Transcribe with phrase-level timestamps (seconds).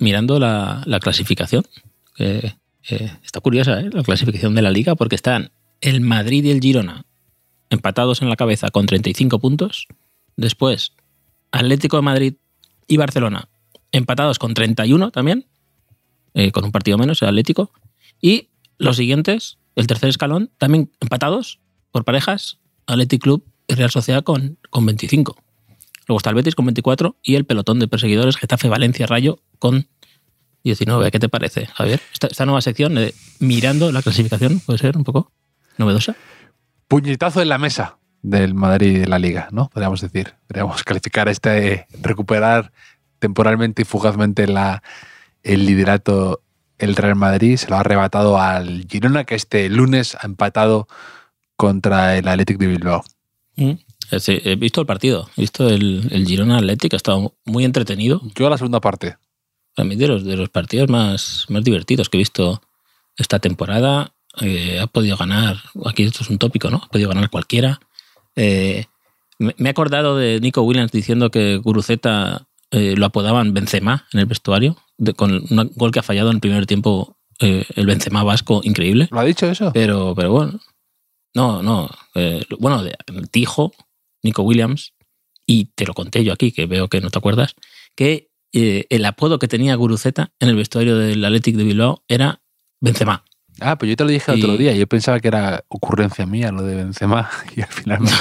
[0.00, 1.64] mirando la, la clasificación.
[2.16, 3.90] está curiosa, ¿eh?
[3.92, 7.04] La clasificación de la liga, porque están el Madrid y el Girona
[7.70, 9.86] empatados en la cabeza con 35 puntos.
[10.36, 10.92] Después,
[11.52, 12.34] Atlético de Madrid
[12.88, 13.48] y Barcelona
[13.92, 15.46] empatados con 31 también,
[16.34, 17.72] eh, con un partido menos, el Atlético.
[18.20, 21.60] Y los siguientes, el tercer escalón, también empatados
[21.90, 25.36] por parejas, Athletic Club y Real Sociedad con, con 25.
[26.10, 29.86] Luego está el Betis con 24 y el pelotón de perseguidores Getafe, Valencia, Rayo con
[30.64, 31.08] 19.
[31.12, 32.00] ¿Qué te parece, Javier?
[32.12, 32.98] Esta, esta nueva sección
[33.38, 35.30] mirando la clasificación puede ser un poco
[35.78, 36.16] novedosa.
[36.88, 39.68] Puñetazo en la mesa del Madrid y de la Liga, ¿no?
[39.68, 40.34] Podríamos decir.
[40.48, 42.72] Podríamos calificar este, recuperar
[43.20, 44.82] temporalmente y fugazmente la,
[45.44, 46.42] el liderato
[46.78, 47.56] el Real Madrid.
[47.56, 50.88] Se lo ha arrebatado al Girona, que este lunes ha empatado
[51.54, 53.04] contra el Athletic de Bilbao.
[53.54, 53.74] Mm.
[54.18, 58.20] Sí, he visto el partido, he visto el, el Girona Atlético, ha estado muy entretenido.
[58.34, 59.16] Yo a la segunda parte.
[59.76, 62.60] A mí de los, de los partidos más, más divertidos que he visto
[63.16, 64.12] esta temporada.
[64.40, 66.78] Eh, ha podido ganar, aquí esto es un tópico, ¿no?
[66.84, 67.80] Ha podido ganar cualquiera.
[68.36, 68.84] Eh,
[69.38, 74.26] me, he acordado de Nico Williams diciendo que Guruceta eh, lo apodaban Benzema en el
[74.26, 78.22] vestuario, de- con un gol que ha fallado en el primer tiempo, eh, el Benzema
[78.22, 79.08] vasco, increíble.
[79.10, 79.72] ¿Lo ha dicho eso?
[79.72, 80.60] Pero, pero bueno.
[81.34, 81.88] No, no.
[82.14, 82.82] eh, bueno,
[83.32, 83.72] dijo
[84.22, 84.92] Nico Williams,
[85.46, 87.54] y te lo conté yo aquí, que veo que no te acuerdas,
[87.96, 92.42] que eh, el apodo que tenía Guruceta en el vestuario del Athletic de Bilbao era
[92.80, 93.24] Benzema.
[93.60, 94.72] Ah, pues yo te lo dije el otro día.
[94.74, 98.10] Yo pensaba que era ocurrencia mía lo de Benzema y al final me...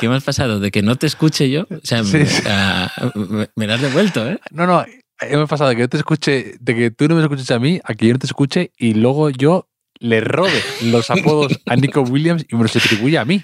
[0.00, 0.60] ¿Qué me has pasado?
[0.60, 1.62] De que no te escuche yo.
[1.70, 2.42] O sea, Sí, me, sí.
[2.46, 4.38] a- me- me la has devuelto, ¿eh?
[4.50, 4.96] No, no, eh,
[5.36, 7.58] me ha pasado de que yo te escuche, de que tú no me escuches a
[7.58, 9.68] mí, a que yo no te escuche y luego yo
[10.04, 13.42] le robe los apodos a Nico Williams y me los atribuye a mí.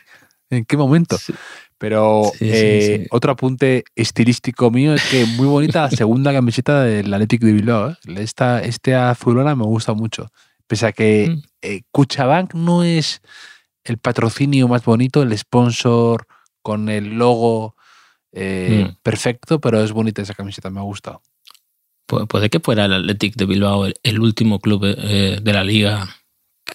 [0.50, 1.16] ¿En qué momento?
[1.18, 1.32] Sí.
[1.78, 3.06] Pero Sí, eh, sí.
[3.10, 7.90] otro apunte estilístico mío es que muy bonita la segunda camiseta del Athletic de Bilbao.
[7.90, 7.96] ¿eh?
[8.16, 10.30] Esta, este azulona me gusta mucho.
[10.66, 11.42] Pese a que Mm.
[11.62, 13.22] eh, Cuchabank no es
[13.84, 16.26] el patrocinio más bonito, el sponsor
[16.62, 17.74] con el logo
[18.32, 18.96] eh, Mm.
[19.02, 21.22] perfecto, pero es bonita esa camiseta, me ha gustado.
[22.06, 26.08] Pu- Puede que fuera el Athletic de Bilbao el, último club de la liga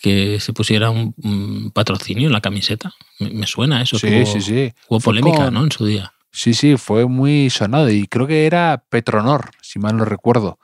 [0.02, 2.94] que se pusiera un, un patrocinio en la camiseta.
[3.20, 3.98] Me, me suena eso.
[4.00, 4.74] Sí, sí, sí.
[4.90, 5.64] Hubo polémica, con- ¿no?
[5.64, 6.12] En su día.
[6.32, 10.60] Sí, sí, fue muy sonado y creo que era Petronor, si mal no recuerdo.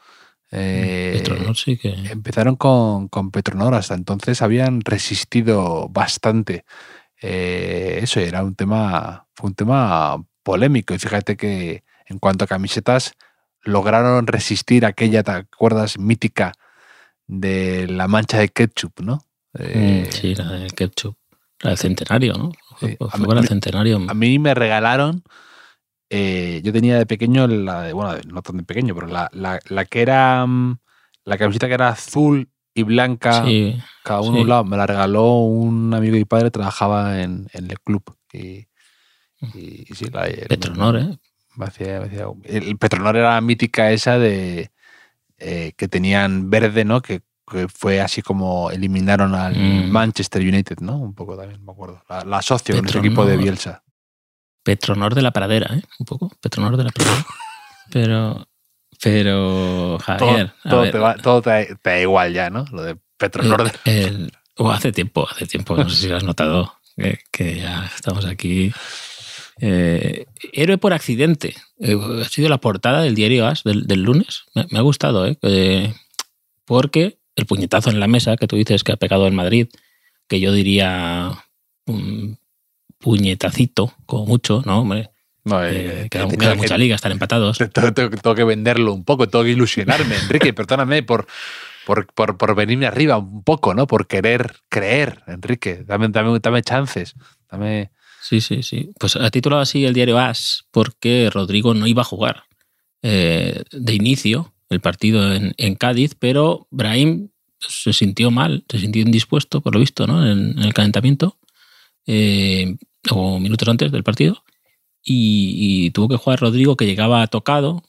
[0.52, 1.94] Eh, Petronor sí que.
[2.10, 6.66] Empezaron con, con Petronor, hasta entonces habían resistido bastante.
[7.22, 12.48] Eh, eso era un tema, fue un tema polémico y fíjate que en cuanto a
[12.48, 13.14] camisetas
[13.64, 15.98] lograron resistir aquella, ¿te acuerdas?
[16.00, 16.52] Mítica
[17.34, 19.24] de la mancha de ketchup, ¿no?
[19.58, 21.16] Eh, Mm, sí, la de ketchup.
[21.62, 22.52] La del centenario, ¿no?
[22.80, 22.98] Sí.
[22.98, 24.00] Fue A fue el mí- centenario.
[24.10, 25.24] A mí me regalaron,
[26.10, 29.60] eh, yo tenía de pequeño, la de, bueno, no tan de pequeño, pero la, la-
[29.70, 30.78] la que era, mm,
[31.24, 34.42] la camiseta que era azul y blanca, Sí, cada uno sí.
[34.44, 38.04] un lado, me la regaló un amigo y padre, trabajaba en, en el club.
[38.34, 38.66] Y,
[39.54, 41.18] y- y sí, la, Petronor, ¿eh?
[41.56, 44.72] me hacía- me hacía- el, el Petronor era la mítica esa de
[45.42, 47.02] eh, que tenían verde, ¿no?
[47.02, 47.22] Que,
[47.52, 49.90] que fue así como eliminaron al Mm.
[49.92, 50.98] Manchester United, ¿no?
[50.98, 52.02] Un poco también, me acuerdo.
[52.10, 53.44] La, la asocio con ese equipo de Petronor.
[53.44, 53.84] Bielsa.
[54.64, 55.82] Petronor de la pradera, ¿eh?
[56.00, 56.32] Un poco.
[56.40, 57.26] Petronor de la pradera.
[57.92, 58.48] Pero.
[59.02, 59.98] Pero.
[60.00, 60.54] Javier.
[60.64, 62.66] todo, todo ver, te, va- todo te da- te da igual ya, ¿no?
[62.72, 63.72] Lo de Petronor.
[63.86, 67.56] el- el- o hace tiempo, hace tiempo, no sé si lo has notado, que, que
[67.62, 68.72] ya estamos aquí.
[69.62, 71.56] Eh, héroe por accidente.
[71.80, 74.44] Eh, ha sido la portada del diario As del, del lunes.
[74.56, 75.38] Me, me ha gustado, ¿eh?
[75.44, 75.94] Eh,
[76.66, 79.68] porque el puñetazo en la mesa que tú dices que ha pegado el Madrid,
[80.28, 81.32] que yo diría
[81.86, 82.38] un
[82.98, 84.82] puñetacito, como mucho, ¿no?
[84.82, 85.10] Hombre,
[85.44, 87.58] No, eh, eh, queda, que- queda que- mucha liga, están empatados.
[87.74, 91.26] Tengo, tengo- tengo que venderlo un poco, tengo que ilusionarme, Enrique, perdóname por,
[91.86, 93.88] por, por, por venirme arriba un poco, ¿no?
[93.88, 95.84] Por querer creer, Enrique.
[95.86, 97.16] Dame, dame, dame chances.
[97.50, 97.92] Dame.
[98.22, 98.92] Sí, sí, sí.
[99.00, 102.44] Pues ha titulado así el diario AS porque Rodrigo no iba a jugar
[103.02, 107.30] eh, de inicio el partido en, Cádiz, pero Brahim
[107.60, 110.26] se sintió mal, se sintió indispuesto, por lo visto, ¿no?
[110.26, 111.38] en, el calentamiento,
[112.08, 112.78] eh,
[113.10, 114.46] o minutos antes del partido,
[115.04, 117.84] y, y tuvo que jugar Rodrigo, que llegaba tocado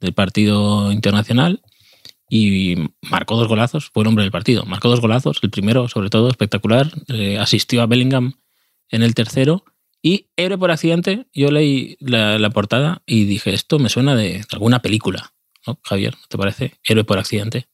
[0.00, 1.60] del partido internacional,
[2.30, 6.08] y marcó dos golazos, fue el hombre del partido, marcó dos golazos, el primero sobre
[6.08, 8.32] todo espectacular, eh, asistió a Bellingham
[8.88, 9.64] en el tercero,
[10.02, 14.44] y héroe por accidente, yo leí la, la portada y dije, esto me suena de
[14.50, 15.32] alguna película,
[15.66, 16.14] ¿no, Javier?
[16.28, 16.74] ¿Te parece?
[16.84, 17.68] Héroe por accidente.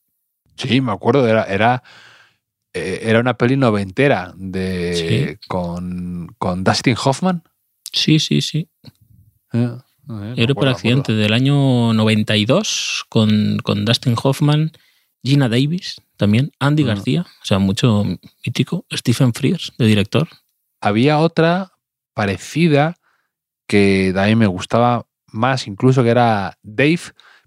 [0.56, 1.82] Sí, me acuerdo, era, era,
[2.74, 7.42] eh, era una peli noventera de, con, con Dustin Hoffman.
[7.92, 8.68] Sí, sí, sí.
[9.52, 9.70] Eh,
[10.10, 14.72] eh, Héroe por accidente del año 92 con, con Dustin Hoffman,
[15.22, 16.86] Gina Davis también, Andy Ah.
[16.88, 18.04] García, o sea, mucho
[18.44, 20.28] mítico, Stephen Frears de director.
[20.80, 21.72] Había otra
[22.22, 22.96] parecida
[23.68, 27.00] que también me gustaba más, incluso que era Dave,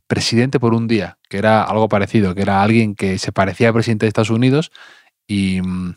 [0.07, 3.73] presidente por un día, que era algo parecido, que era alguien que se parecía al
[3.73, 4.71] presidente de Estados Unidos
[5.27, 5.95] y, mm,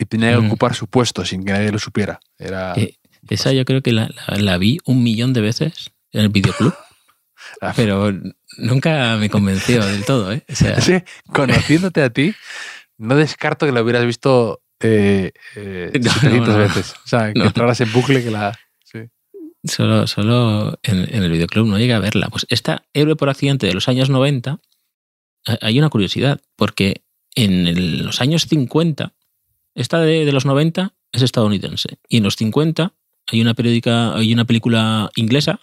[0.00, 0.46] y tenía que Mm.
[0.48, 2.20] ocupar su puesto sin que nadie lo supiera.
[2.38, 2.96] Era, Eh,
[3.30, 6.74] Esa yo creo que la, la- la vi un millón de veces en el videoclub,
[7.62, 7.72] Ah.
[7.76, 8.12] pero
[8.58, 10.44] nunca me convenció del todo, ¿eh?
[10.50, 11.02] O sea, Sí,
[11.32, 12.34] conociéndote a ti,
[12.98, 16.94] no descarto que la hubieras visto eh, eh, No, 700 no, veces.
[17.04, 17.44] O sea, No.
[17.46, 18.58] en bucle que la...
[18.84, 18.98] sí.
[19.64, 22.28] Solo, solo en, en el videoclub no llegué a verla.
[22.28, 24.58] Pues esta héroe por accidente de los años 90,
[25.46, 27.02] ha- hay una curiosidad, porque
[27.34, 29.12] en el- los años 50,
[29.74, 32.92] esta de, de los 90 es estadounidense, y en los 50
[33.28, 35.60] hay una, periódica, hay una película inglesa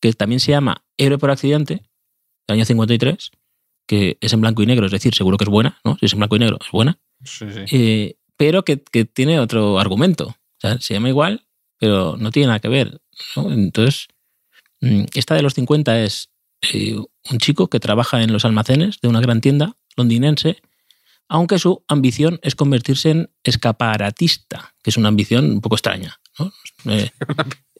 [0.00, 1.82] que también se llama Héroe por accidente,
[2.46, 3.30] del año 53,
[3.88, 5.96] que es en blanco y negro, es decir, seguro que es buena, ¿no?
[5.98, 7.76] Si es en blanco y negro, es buena, Sí, sí.
[7.76, 10.28] eh, pero que, tiene otro argumento.
[10.28, 11.46] O sea, se llama igual,
[11.78, 13.00] pero no tiene nada que ver.
[13.36, 14.08] Entonces,
[14.80, 16.30] mm, esta de los 50 es
[16.72, 20.58] eh, un chico que trabaja en los almacenes de una gran tienda londinense,
[21.28, 26.20] aunque su ambición es convertirse en escaparatista, que es una ambición un poco extraña.
[26.88, 27.10] Eh,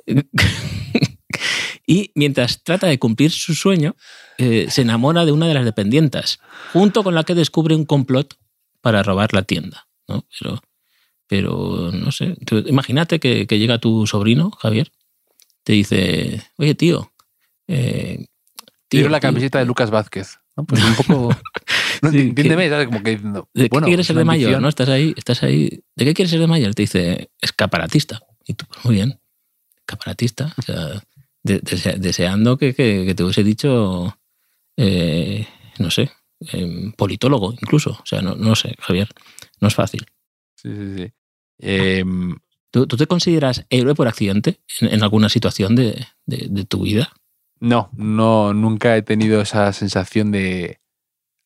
[1.86, 3.94] y mientras trata de cumplir su sueño,
[4.38, 6.40] eh, se enamora de una de las dependientas,
[6.72, 8.36] junto con la que descubre un complot
[8.80, 9.85] para robar la tienda.
[10.08, 10.24] ¿No?
[10.38, 10.60] Pero,
[11.26, 12.36] pero no sé,
[12.66, 14.92] imagínate que, que llega tu sobrino, Javier,
[15.64, 17.12] te dice, oye tío,
[17.68, 18.26] eh,
[18.88, 20.38] tío, Tiene la tío, camiseta de Lucas Vázquez.
[20.56, 20.64] ¿no?
[20.64, 21.36] Pues un poco...
[22.02, 22.86] No, Sí, entiéndeme, ¿sabes?
[22.88, 24.60] Como que ¿De qué bueno, quieres es ser de mayor?
[24.60, 24.68] ¿no?
[24.68, 25.82] Estás ahí, estás ahí.
[25.94, 26.74] ¿De qué quieres ser de mayor?
[26.74, 28.20] Te dice escaparatista.
[28.46, 29.18] Y tú, pues muy bien,
[29.78, 30.52] escaparatista.
[30.58, 31.02] O sea,
[31.42, 34.14] de- dese- deseando que, que- que te hubiese dicho,
[34.76, 35.46] eh,
[35.78, 37.90] no sé, em, politólogo incluso.
[37.92, 39.08] O sea, no, no sé, Javier,
[39.60, 40.06] no es fácil.
[40.56, 41.12] Sí, sí, sí.
[41.58, 42.36] Em,
[42.70, 46.82] ¿Tú, tú te consideras héroe por accidente en, en alguna situación de, de- de tu
[46.82, 47.12] vida?
[47.58, 50.78] no, no, nunca he tenido esa sensación de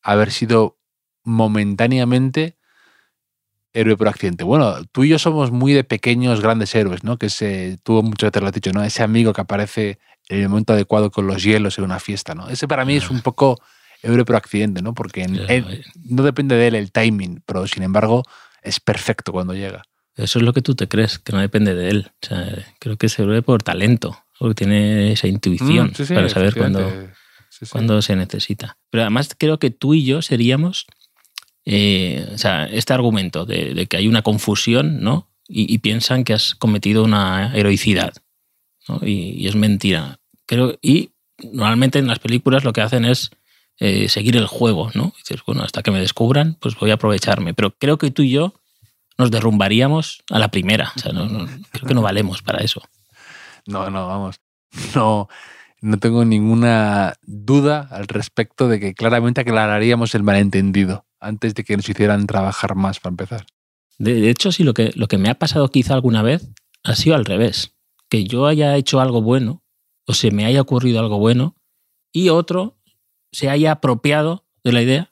[0.01, 0.77] haber sido
[1.23, 2.57] momentáneamente
[3.73, 4.43] héroe por accidente.
[4.43, 7.17] Bueno, tú y yo somos muy de pequeños grandes héroes, ¿no?
[7.17, 8.83] Que se tuvo mucho que te lo has dicho, ¿no?
[8.83, 12.49] Ese amigo que aparece en el momento adecuado con los hielos en una fiesta, ¿no?
[12.49, 13.57] Ese para mí es un poco
[14.01, 14.93] héroe por accidente, ¿no?
[14.93, 18.23] Porque en- Ya, él- no depende de él el timing, pero sin embargo
[18.61, 19.83] es perfecto cuando llega.
[20.15, 22.11] Eso es lo que tú te crees, que no depende de él.
[22.23, 26.13] O sea, creo que es héroe por talento, porque tiene esa intuición Mm, sí, sí,
[26.13, 26.79] para saber cuándo.
[27.49, 27.65] Sí,
[28.01, 28.77] se necesita.
[28.89, 30.85] Pero además creo que tú y yo seríamos,
[31.65, 35.29] eh, o sea, este argumento de, de que hay una confusión, ¿no?
[35.47, 38.13] Y, y piensan que has cometido una heroicidad,
[38.87, 38.99] ¿no?
[39.05, 40.19] Y, y es mentira.
[40.45, 41.11] Creo, y
[41.53, 43.31] normalmente en las películas lo que hacen es
[43.83, 45.11] eh, seguir el juego, ¿no?
[45.15, 47.53] Y dices, bueno, hasta que me descubran, pues voy a aprovecharme.
[47.55, 48.53] Pero creo que tú y yo
[49.17, 50.93] nos derrumbaríamos a la primera.
[50.95, 52.81] O sea, no, no- creo que no valemos para eso.
[53.65, 54.39] No, no, vamos.
[54.95, 55.27] No,
[55.81, 61.75] no tengo ninguna duda al respecto de que claramente aclararíamos el malentendido antes de que
[61.75, 63.45] nos hicieran trabajar más para empezar.
[63.97, 66.47] De, de hecho, sí, lo que, lo que me ha pasado quizá alguna vez
[66.83, 67.73] ha sido al revés.
[68.09, 69.63] Que yo haya hecho algo bueno
[70.05, 71.55] o se me haya ocurrido algo bueno
[72.13, 72.77] y otro
[73.31, 75.09] se haya apropiado de la idea,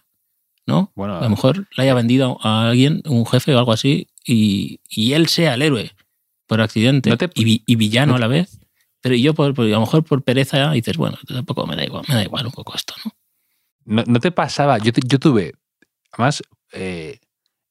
[0.65, 0.91] ¿no?
[0.95, 4.79] Bueno, A lo mejor le haya vendido a alguien, un jefe o algo así, y,
[4.89, 5.91] y él sea el héroe
[6.47, 8.59] por accidente No te- y, vi- y villano no a la vez.
[9.01, 12.03] Pero yo, por, por- a lo mejor por pereza, dices, bueno, tampoco me da igual,
[12.07, 13.11] me da igual un poco esto, ¿no?
[13.85, 14.77] no, no te pasaba.
[14.79, 15.53] Yo, te- yo tuve,
[16.11, 17.19] además, eh,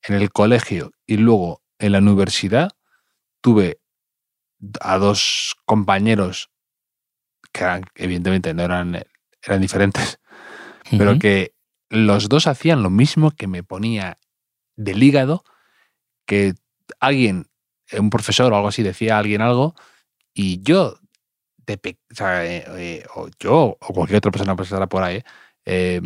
[0.04, 2.70] en el colegio y luego en la universidad,
[3.40, 3.78] tuve
[4.80, 6.50] a dos compañeros
[7.52, 9.00] que eran, evidentemente, no eran,
[9.42, 10.18] eran diferentes,
[10.96, 11.54] pero que
[11.90, 14.18] los dos hacían lo mismo que me ponía
[14.76, 15.44] del hígado,
[16.26, 16.54] que
[17.00, 17.46] alguien,
[17.98, 19.74] un profesor o algo así, decía a alguien algo,
[20.34, 20.98] y yo,
[21.66, 25.22] de o, sea, eh, eh, o yo o cualquier otra persona que pasara por ahí,
[25.64, 26.00] eh,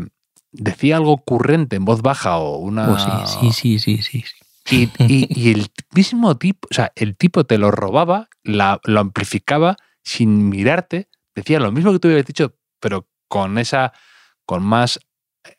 [0.53, 2.93] decía algo ocurrente en voz baja o una...
[2.93, 4.23] Oh, sí, sí, sí, sí, sí.
[4.23, 4.37] sí.
[4.71, 9.01] Y, y- y el mismo tipo, o sea, el tipo te lo robaba, la- lo
[9.01, 13.93] amplificaba sin mirarte, decía lo mismo que tú hubieras dicho, pero con esa,
[14.45, 14.99] con más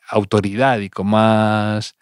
[0.08, 1.94] autoridad y con más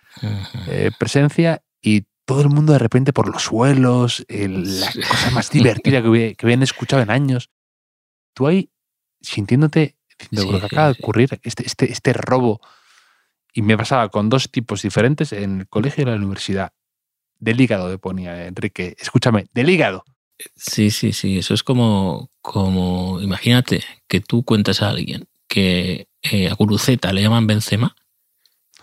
[0.69, 5.51] eh, presencia y todo el mundo de repente por los suelos, el- la cosa más
[5.51, 7.51] divertida que, que habían escuchado en años.
[8.35, 8.71] Tú ahí
[9.21, 12.61] sintiéndote, diciendo, lo que acaba de ocurrir, este, este, este robo.
[13.55, 16.73] Y me pasaba con dos tipos diferentes en el colegio y en la universidad.
[17.39, 18.97] Del hígado, me ponía Enrique.
[18.99, 20.05] Escúchame, del hígado.
[20.57, 21.39] Sí, sí, sí.
[21.39, 27.21] Eso es como, como imagínate que tú cuentas a alguien que eh, a Guruceta le
[27.23, 27.95] llaman Benzema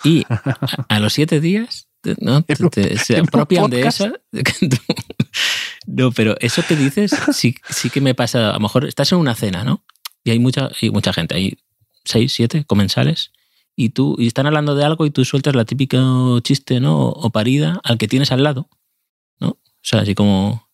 [0.03, 1.87] y a, a los siete días
[2.19, 2.43] ¿no?
[2.71, 3.87] Te- se apropian de tú-
[5.87, 8.51] No, pero eso que dices sí, sí que me pasa.
[8.51, 9.83] A lo mejor estás en una cena, ¿no?
[10.23, 11.57] Y hay mucha, mucha gente, hay
[12.05, 13.31] seis, siete comensales
[13.75, 15.97] y tú y están hablando de algo y tú sueltas la típica
[16.43, 17.07] chiste, ¿no?
[17.07, 18.69] O, o parida al que tienes al lado,
[19.39, 19.49] ¿no?
[19.49, 20.68] O sea, así como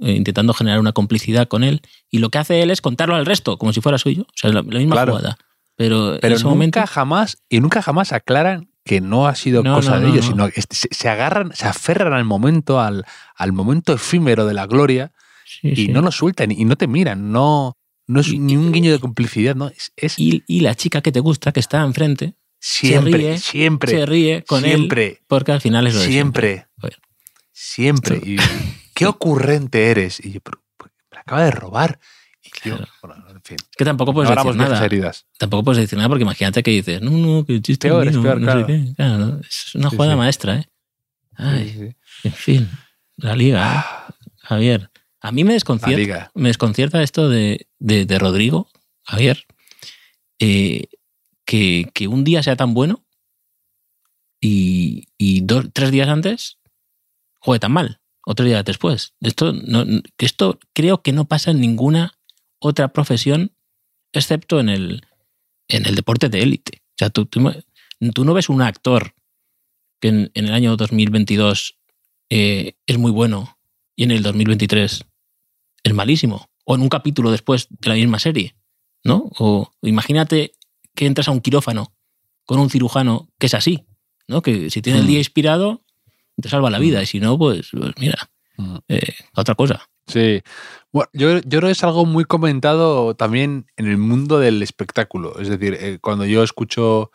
[0.00, 3.58] intentando generar una complicidad con él y lo que hace él es contarlo al resto
[3.58, 5.12] como si fuera suyo, o sea, la, la misma Claro.
[5.16, 5.36] jugada.
[5.76, 9.62] Pero, Pero en ese nunca momento jamás, y nunca jamás aclaran que no ha sido
[9.62, 10.30] No, cosa no, de ellos, no.
[10.32, 13.04] sino que se, se agarran, se aferran al momento, al,
[13.36, 15.12] al momento efímero de la gloria
[15.44, 15.88] Sí, y sí.
[15.88, 17.76] no lo sueltan y no te miran, no,
[18.06, 21.00] no es Y- ni un guiño de complicidad, no, es, es y, y la chica
[21.02, 25.52] que te gusta, que está enfrente, siempre, ríe, siempre, se ríe con él siempre, porque
[25.52, 26.66] al final es lo de siempre,
[27.52, 28.20] siempre.
[28.24, 28.36] Y,
[29.00, 30.20] qué ocurrente eres.
[30.24, 31.98] Y yo, pero, pero, me la acaba de robar.
[32.42, 32.92] Y yo, Claro.
[33.02, 33.56] bueno, en fin.
[33.60, 34.84] Es que tampoco No puedes abramos decir nada.
[34.84, 35.26] heridas.
[35.38, 38.22] Tampoco puedes decir nada porque imagínate que dices, no, no, que chiste Peor, es mío,
[38.22, 38.60] peor, no claro.
[38.60, 38.94] sé qué.
[38.94, 39.40] Claro, ¿no?
[39.40, 40.18] Es una Sí, jugada sí.
[40.18, 40.64] maestra, ¿eh?
[41.36, 41.96] Ay, Sí,
[42.28, 42.70] en fin,
[43.16, 43.64] la liga, ¿eh?
[43.66, 44.90] Ah, Javier.
[45.20, 48.68] A mí me desconcierta, me desconcierta esto de, de- de Rodrigo,
[49.04, 49.44] Javier,
[50.38, 50.86] eh,
[51.44, 53.04] que, que un día sea tan bueno
[54.40, 56.58] y, y dos, tres días antes
[57.38, 57.99] juegue tan mal,
[58.30, 59.14] o tres días después.
[59.20, 59.84] Esto, no,
[60.18, 62.12] esto creo que no pasa en ninguna
[62.60, 63.56] otra profesión
[64.12, 65.02] excepto en el,
[65.68, 66.82] en el deporte de élite.
[66.90, 67.40] O sea, tú, tú,
[68.14, 69.14] tú no ves un actor
[70.00, 71.76] que en, en el año 2022
[72.30, 73.58] eh, es muy bueno
[73.96, 75.04] y en el 2023
[75.82, 76.48] es malísimo.
[76.64, 78.54] O en un capítulo después de la misma serie,
[79.02, 79.28] ¿no?
[79.40, 80.52] O imagínate
[80.94, 81.92] que entras a un quirófano
[82.44, 83.86] con un cirujano que es así,
[84.28, 84.40] ¿no?
[84.40, 85.08] Que si tiene el Mm.
[85.08, 85.84] día inspirado,
[86.40, 87.02] te salva la vida.
[87.02, 88.30] Y si no, pues, pues mira,
[88.88, 89.88] eh, otra cosa.
[90.06, 90.42] Sí.
[90.92, 95.38] Bueno, yo, yo creo que es algo muy comentado también en el mundo del espectáculo.
[95.38, 97.10] Es decir, eh, cuando yo escucho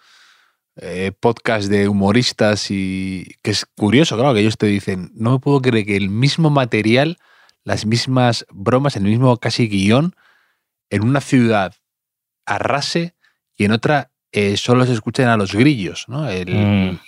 [0.77, 5.39] eh, podcasts de humoristas y que es curioso, claro, que ellos te dicen, no me
[5.39, 7.17] puedo creer que el mismo material,
[7.63, 10.15] las mismas bromas, el mismo casi guion,
[10.89, 11.75] en una ciudad
[12.45, 13.15] arrase
[13.57, 16.27] y en otra eh, solo se escuchen a los grillos, ¿no?
[16.29, 16.99] El- Mm.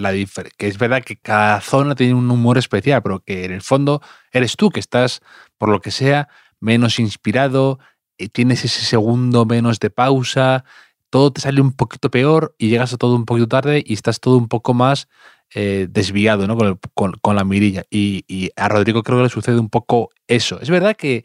[0.00, 0.12] la
[0.56, 4.00] que es verdad que cada zona tiene un humor especial, pero que en el fondo
[4.32, 5.20] eres tú que estás,
[5.58, 6.28] por lo que sea,
[6.60, 7.78] menos inspirado,
[8.16, 10.64] eh, tienes ese segundo menos de pausa,
[11.10, 14.20] todo te sale un poquito peor y llegas a todo un poquito tarde y estás
[14.20, 15.08] todo un poco más
[15.54, 16.56] eh, desviado ¿no?
[16.58, 17.82] con, el- con- con la mirilla.
[17.90, 20.60] Y, y a Rodrigo creo que le sucede un poco eso.
[20.60, 21.24] Es verdad que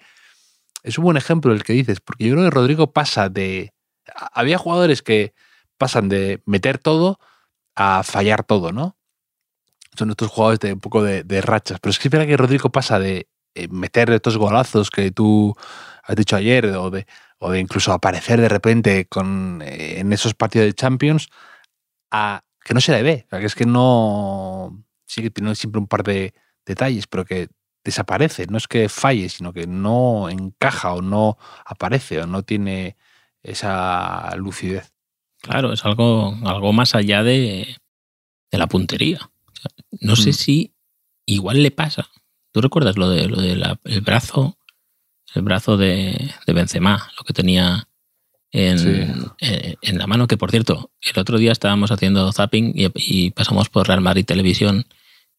[0.82, 3.72] es un buen ejemplo el que dices, porque yo creo que Rodrigo pasa de...
[4.34, 5.34] Había jugadores que
[5.78, 7.20] pasan de meter todo
[7.76, 8.98] a fallar todo, ¿no?
[9.98, 11.80] Son estos jugadores de un poco de, rachas.
[11.80, 15.56] Pero es que es verdad que Rodrigo pasa de eh, meter estos golazos que tú
[16.04, 17.06] has dicho ayer, o de,
[17.40, 21.30] o de incluso aparecer de repente con, eh, en esos partidos de Champions,
[22.12, 23.28] a que no se le ve.
[23.32, 24.84] Es que no.
[25.06, 26.34] Sí que tiene siempre un par de
[26.66, 27.50] detalles, pero que
[27.84, 28.48] desaparece.
[28.48, 32.96] No es que falle, sino que no encaja o no aparece o no tiene
[33.44, 34.94] esa lucidez.
[35.42, 37.78] Claro, es algo, algo más allá de,
[38.52, 39.20] de la puntería.
[39.46, 39.72] O sea,
[40.02, 40.34] no sé Mm.
[40.34, 40.74] si
[41.26, 42.10] igual le pasa.
[42.52, 43.64] ¿Tú recuerdas lo de lo del
[44.02, 44.58] brazo?
[45.36, 47.88] El brazo de, de Benzema, lo que tenía
[48.52, 49.32] en, Sí.
[49.42, 53.32] eh, en la mano, que por cierto, el otro día estábamos haciendo zapping y, y
[53.32, 54.86] pasamos por Real Madrid Televisión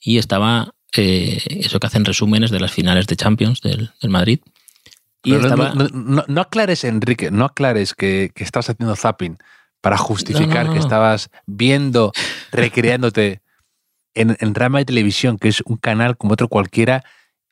[0.01, 4.41] y estaba eh, eso que hacen resúmenes de las finales de Champions del, del Madrid.
[5.25, 8.95] Y Pero no- estaba, no, no- no aclares, Enrique, no aclares que, que estabas haciendo
[8.95, 9.39] zapping
[9.81, 12.13] para justificar no, que estabas viendo,
[12.53, 13.43] recreándote
[14.15, 17.05] en, en Rama de Televisión, que es un canal como otro cualquiera,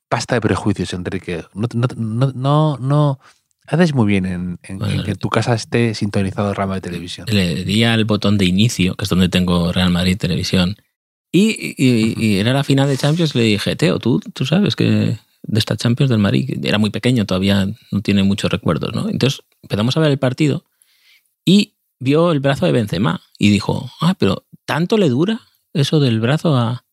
[0.08, 1.44] pasta de prejuicios, Enrique.
[1.54, 3.20] No, no, no, no,
[3.66, 6.80] Haces muy bien en, en- Bueno, en que tu casa esté sintonizado el rama de
[6.80, 7.26] televisión.
[7.30, 10.76] Le di al botón de inicio, que es donde tengo Real Madrid Televisión.
[11.30, 13.34] Y, y- y era la final de Champions.
[13.36, 17.26] Le dije, Teo, tú, tú sabes que de esta Champions del Madrid, era muy pequeño,
[17.26, 19.08] todavía no tiene muchos recuerdos, ¿no?
[19.08, 20.64] Entonces empezamos a ver el partido
[21.44, 25.40] y vio el brazo de Benzema y dijo, ah, pero ¿tanto le dura
[25.72, 26.84] eso del brazo a,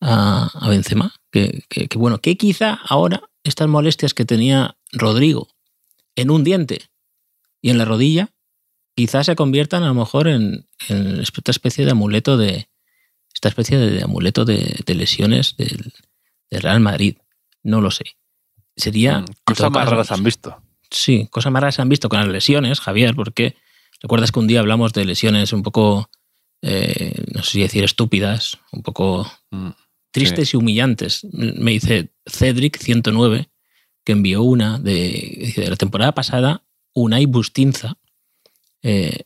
[0.00, 1.14] a, a Benzema?
[1.30, 5.48] Que, que- que bueno, que quizá ahora estas molestias que tenía Rodrigo
[6.16, 6.82] en un diente
[7.60, 8.30] y en la rodilla
[8.94, 12.68] quizás se conviertan a lo mejor en, en esta especie de amuleto de
[13.34, 15.92] esta especie de amuleto de, lesiones del
[16.50, 17.16] Real Madrid.
[17.62, 18.04] No lo sé.
[18.76, 20.62] Sería Mm, Cosas más raras han visto.
[20.90, 23.56] Sí, cosas más raras se han visto con las lesiones, Javier, porque
[24.00, 26.10] recuerdas que un día hablamos de lesiones un poco,
[26.62, 29.70] eh, no sé si decir estúpidas, un poco Mm.
[30.10, 31.24] tristes y humillantes.
[31.32, 33.48] Me dice Cedric 109
[34.04, 36.64] que envió una de, de la temporada pasada,
[36.94, 37.96] Unai Bustinza
[38.82, 39.20] eh,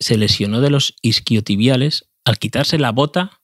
[0.00, 3.40] se lesionó de los isquiotibiales al quitarse la bota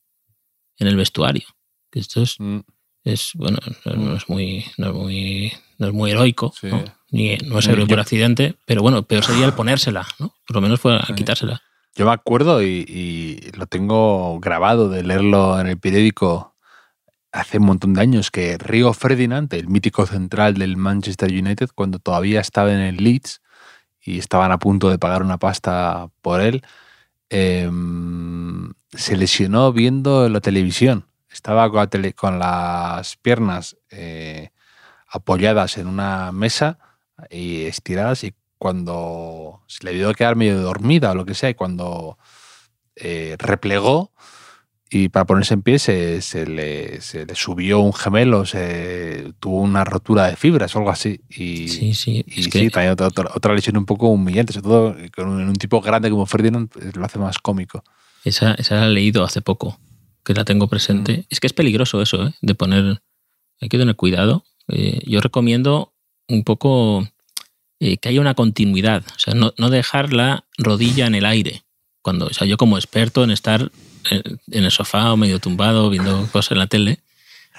[0.79, 1.47] en el vestuario.
[1.93, 2.61] Esto es, Mm.
[3.05, 6.69] Es, bueno, no, no es muy, no es muy, no es muy heroico, Sí.
[6.69, 6.83] ¿no?
[7.11, 10.35] ni no es Sí, héroe por accidente, pero bueno, peor sería el ponérsela, ¿no?
[10.47, 11.15] Por lo menos fue a Sí.
[11.15, 11.63] quitársela.
[11.95, 16.57] Yo me acuerdo y, y lo tengo grabado de leerlo en el periódico
[17.31, 21.99] hace un montón de años que Río Ferdinand, el mítico central del Manchester United, cuando
[22.01, 23.43] todavía estaba en el Leeds
[24.03, 26.63] y estaban a punto de pagar una pasta por él,
[27.31, 31.07] em, se lesionó viendo la televisión.
[31.45, 34.49] Estaba con, la tele- con las piernas eh,
[35.07, 36.79] apoyadas en una mesa
[37.29, 41.55] y estiradas y cuando se le dio quedar medio dormida o lo que sea y
[41.55, 42.17] cuando
[42.97, 44.11] eh, replegó
[44.89, 49.61] y para ponerse en pie se, se le, se le subió un gemelo, se tuvo
[49.61, 51.21] una rotura de fibras o algo así.
[51.29, 52.25] Y, Sí, sí.
[52.27, 55.29] y es sí, que, también otra, otra, otra lesión un poco humillante, sobre todo con
[55.29, 57.85] un, tipo grande como Ferdinand, pues, lo hace más cómico.
[58.25, 59.79] Esa, esa la he leído hace poco,
[60.25, 61.19] que la tengo presente.
[61.19, 61.25] Mm.
[61.31, 62.35] Es que es peligroso eso, ¿eh?
[62.41, 63.03] de poner.
[63.61, 64.45] Hay que tener cuidado.
[64.69, 65.95] Eh, yo recomiendo
[66.29, 67.07] un poco
[67.81, 71.63] eh, que haya una continuidad, o sea, no, no dejar la rodilla en el aire.
[72.03, 73.71] Cuando, o sea, yo como experto en estar
[74.11, 77.01] en, en el sofá o medio tumbado viendo cosas en la tele,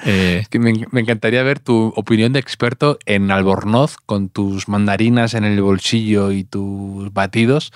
[0.03, 5.33] eh, Que me, me encantaría ver tu opinión de experto en Albornoz con tus mandarinas
[5.33, 7.71] en el bolsillo y tus batidos,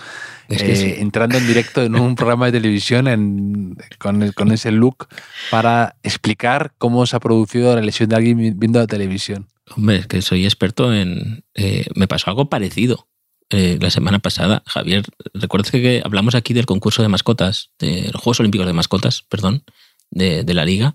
[0.49, 0.93] es que eh, sí.
[0.97, 5.07] entrando en directo en un programa de televisión en- con, el- con ese look
[5.51, 9.47] para explicar cómo se ha producido la lesión de alguien vi- viendo la televisión.
[9.75, 11.43] Hombre, es que soy experto en...
[11.53, 13.07] eh, me pasó algo parecido
[13.51, 14.61] la semana pasada.
[14.67, 19.23] Javier, ¿recuerdas que hablamos aquí del concurso de mascotas, de los Juegos Olímpicos de Mascotas,
[19.27, 19.63] perdón,
[20.11, 20.93] de, de la Liga?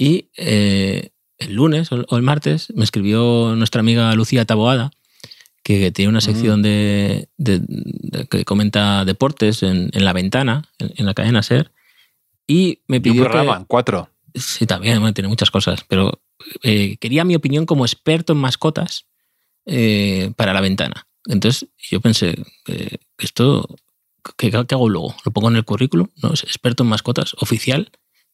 [0.00, 4.90] Y eh, el lunes o el martes me escribió nuestra amiga Lucía Taboada,
[5.62, 10.92] que tiene una sección de, de- de- que comenta deportes en, en La Ventana, en,
[10.96, 11.70] en la cadena SER,
[12.46, 13.28] y me Y un pidió que...
[13.28, 14.08] programa, cuatro.
[14.34, 16.22] Sí, también, bueno, tiene muchas cosas, pero
[16.62, 19.04] eh, quería mi opinión como experto en mascotas
[19.66, 21.06] eh, para la ventana.
[21.26, 22.36] Entonces yo pensé,
[22.68, 23.68] eh, esto,
[24.38, 25.14] ¿qué, qué hago luego?
[25.26, 26.08] ¿Lo pongo en el currículum?
[26.22, 26.32] ¿No?
[26.32, 27.90] ¿Es experto en mascotas oficial?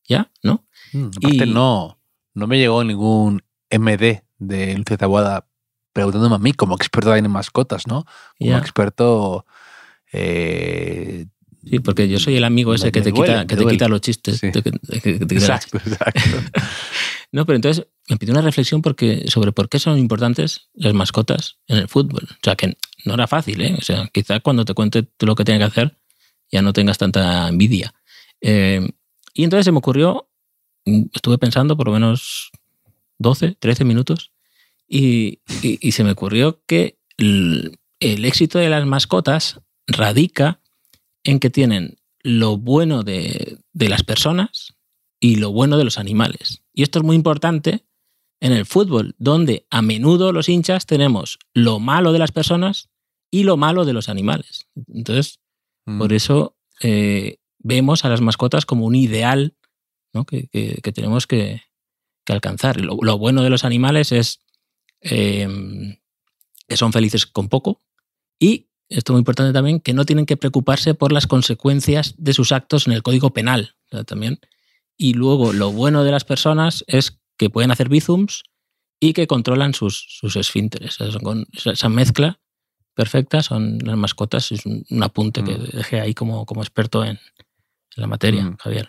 [0.09, 0.31] ¿Ya?
[0.45, 0.65] ¿No?
[0.93, 1.99] Mm, Aparte, Y- no,
[2.35, 5.47] no me llegó ningún MD de Lucia Taboada
[5.93, 8.05] preguntándome a mí como experto en mascotas, ¿no?
[8.39, 9.47] Como experto...
[10.13, 11.27] eh,
[11.69, 14.01] Sí, porque yo soy el amigo ese que te, duele, quita, que te quita los
[14.01, 14.39] chistes.
[14.39, 14.53] Sí.
[14.53, 14.63] que-
[15.27, 16.21] te exacto, exacto.
[17.33, 21.59] No, pero entonces me pidió una reflexión porque, sobre por qué son importantes las mascotas
[21.67, 22.23] en el fútbol.
[22.31, 23.75] O sea, que no era fácil, ¿eh?
[23.77, 25.97] O sea, quizá cuando te cuente tú lo que tiene que hacer
[26.53, 27.93] ya no tengas tanta envidia.
[28.41, 28.89] Eh,
[29.35, 30.29] y entonces se me ocurrió,
[31.13, 32.51] estuve pensando por lo menos
[33.19, 34.33] 12, 13 minutos,
[34.89, 40.61] y, y- y se me ocurrió que el, el éxito de las mascotas radica
[41.25, 44.75] en que tienen lo bueno de, de las personas
[45.21, 46.63] y lo bueno de los animales.
[46.73, 47.85] Y esto es muy importante
[48.41, 52.91] en el fútbol, donde a menudo los hinchas tenemos lo malo de las personas
[53.31, 54.67] y lo malo de los animales.
[54.93, 55.41] Entonces,
[55.89, 55.99] Mm.
[55.99, 59.55] por eso eh, vemos a las mascotas como un ideal
[60.17, 60.25] ¿no?
[60.25, 61.63] que, que- que tenemos que,
[62.25, 62.81] que alcanzar.
[62.81, 64.41] Lo, lo bueno de los animales es
[65.03, 65.47] eh,
[66.69, 67.83] que son felices con poco
[68.41, 72.33] y, esto es muy importante también, que no tienen que preocuparse por las consecuencias de
[72.33, 73.75] sus actos en el Código Penal
[74.07, 74.39] también.
[74.97, 78.45] Y luego lo bueno de las personas es que pueden hacer bizums
[79.01, 80.95] y que controlan sus, sus esfínteres.
[80.95, 82.41] Son esa- mezcla
[82.95, 84.53] perfecta son las mascotas.
[84.53, 85.65] Es un, un apunte que Mm.
[85.73, 87.19] dejé ahí como, como experto en, en
[87.97, 88.57] la materia, Mm.
[88.57, 88.89] Javier.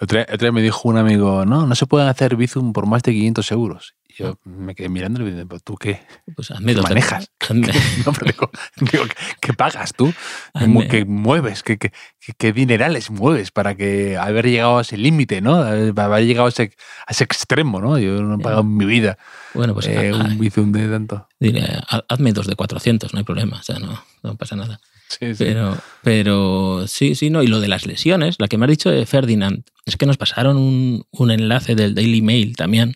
[0.00, 3.12] Otro día me dijo un amigo, no, no se pueden hacer Bizum por más de
[3.12, 3.94] 500 euros.
[4.08, 6.00] Y Yo me quedé mirando y me dije, ¿tú qué?
[6.34, 7.30] Pues hazme ¿Qué dos manejas?
[7.40, 8.50] hazme- No, pero digo,
[8.92, 10.12] digo, ¿qué, qué pagas tú?
[10.58, 11.62] ¿Qué, Hazme- qué mueves?
[11.62, 15.56] ¿Qué, qué, qué- qué dinerales mueves para que haber llegado a ese límite, ¿no?
[15.56, 16.72] Haber llegado a ese,
[17.06, 17.98] a ese extremo, ¿no?
[17.98, 19.18] Yo no he pagado en mi vida
[19.54, 21.28] bueno, pues eh, un bizum de tanto.
[21.38, 24.80] diré, "Ha- hazme dos de 400, no hay problema, o sea, no, no pasa nada.
[25.10, 25.44] Sí, sí.
[25.44, 27.42] Pero, pero sí, sí, no.
[27.42, 30.16] Y lo de las lesiones, la que me has dicho de Ferdinand, es que nos
[30.16, 32.94] pasaron un, un enlace del Daily Mail también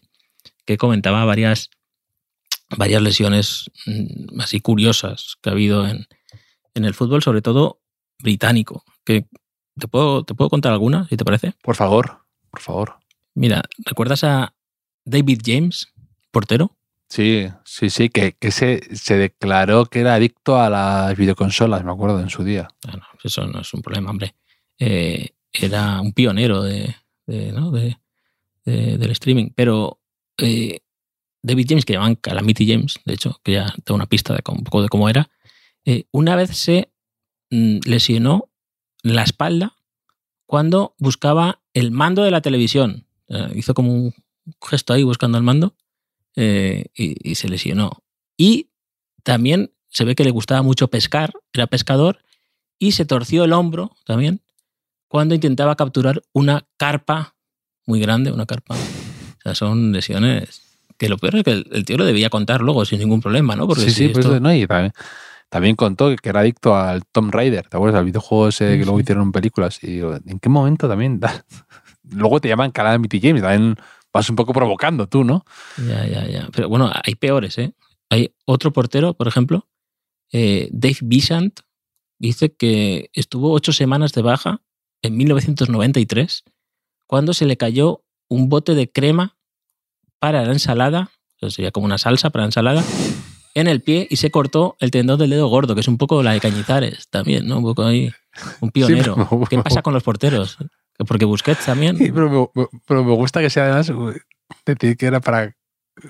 [0.65, 1.71] que comentaba varias,
[2.77, 6.07] varias lesiones mm, así curiosas que ha habido en,
[6.75, 7.81] en el fútbol, sobre todo
[8.21, 8.85] británico.
[9.05, 9.27] Que
[9.77, 11.55] te puedo, te puedo contar alguna, si te parece.
[11.63, 12.99] Por favor, por favor.
[13.35, 14.55] Mira, ¿recuerdas a
[15.05, 15.89] David James,
[16.31, 16.77] portero?
[17.15, 21.93] Sí, sí, sí, que, que se, se declaró que era adicto a las videoconsolas, me
[21.93, 22.67] acuerdo, en su día.
[22.89, 24.35] Ah, eso no es un problema, hombre.
[24.81, 26.93] Eh, era un pionero de,
[27.27, 27.53] de,
[28.99, 29.51] del streaming.
[29.55, 30.01] Pero
[30.39, 30.81] eh,
[31.41, 34.59] David James, que llamaban Calamity James, de hecho, que ya tengo una pista de cómo-
[34.59, 35.31] un poco de cómo era,
[35.85, 36.91] eh, una vez se
[37.51, 38.51] mm, lesionó
[39.05, 39.77] la espalda
[40.47, 43.07] cuando buscaba el mando de la televisión.
[43.55, 44.15] Hizo como un
[44.61, 45.75] gesto ahí buscando el mando
[46.37, 48.03] eh, y, y se lesionó.
[48.37, 48.71] Y
[49.23, 52.19] también se ve que le gustaba mucho pescar, era pescador,
[52.79, 54.41] y se torció el hombro también
[55.09, 57.37] cuando intentaba capturar una carpa
[57.87, 58.75] muy grande, una carpa.
[58.75, 60.63] O sea, son lesiones
[60.99, 63.55] que lo peor es que el, el tío lo debía contar luego sin ningún problema,
[63.57, 63.67] ¿no?
[63.67, 64.93] Porque sí, si sí, pues esto- no, y también,
[65.49, 67.99] también contó que era adicto al Tomb Raider, ¿te acuerdas?
[68.01, 69.03] Al videojuego ese Sí, que luego sí.
[69.03, 69.79] hicieron en películas.
[69.83, 71.21] Y digo, ¿en qué momento también?
[71.21, 71.45] da-
[72.11, 73.77] luego te llaman Calamity James, también
[74.15, 75.45] vas un poco provocando tú, ¿no?
[75.77, 76.49] Ya, ya, ya.
[76.53, 77.75] Pero bueno, hay peores, ¿eh?
[78.09, 79.69] Hay otro portero, por ejemplo,
[80.33, 81.61] eh, Dave Bishant,
[82.19, 84.63] dice que estuvo ocho semanas de baja
[85.03, 86.45] en 1993
[87.07, 89.37] cuando se le cayó un bote de crema
[90.21, 92.85] para la ensalada, o sea, sería como una salsa para la ensalada,
[93.55, 96.23] en el pie y se cortó el tendón del dedo gordo, que es un poco
[96.23, 97.59] la de Cañizares también, ¿no?
[97.59, 98.11] Un poco ahí,
[98.61, 99.29] un pionero.
[99.51, 100.59] ¿Qué pasa con los porteros?
[101.07, 101.97] Porque Busquets también...
[101.99, 103.93] Sí, pero, me, me- pero me gusta que sea además
[104.67, 105.55] decir que era para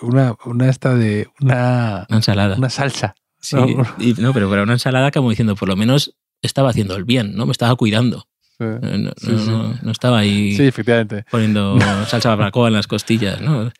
[0.02, 2.56] una, una esta de una, Una ensalada.
[2.56, 3.14] una salsa.
[3.40, 3.66] Sí, No.
[3.98, 7.34] y- no, pero para una ensalada como diciendo, por lo menos estaba haciendo el bien,
[7.34, 7.46] ¿no?
[7.46, 8.26] Me estaba cuidando.
[8.58, 9.50] Sí, No, Sí, no- sí.
[9.50, 11.24] no- no estaba ahí efectivamente.
[11.30, 11.76] poniendo
[12.08, 13.72] salsa barbacoa en las costillas, ¿no?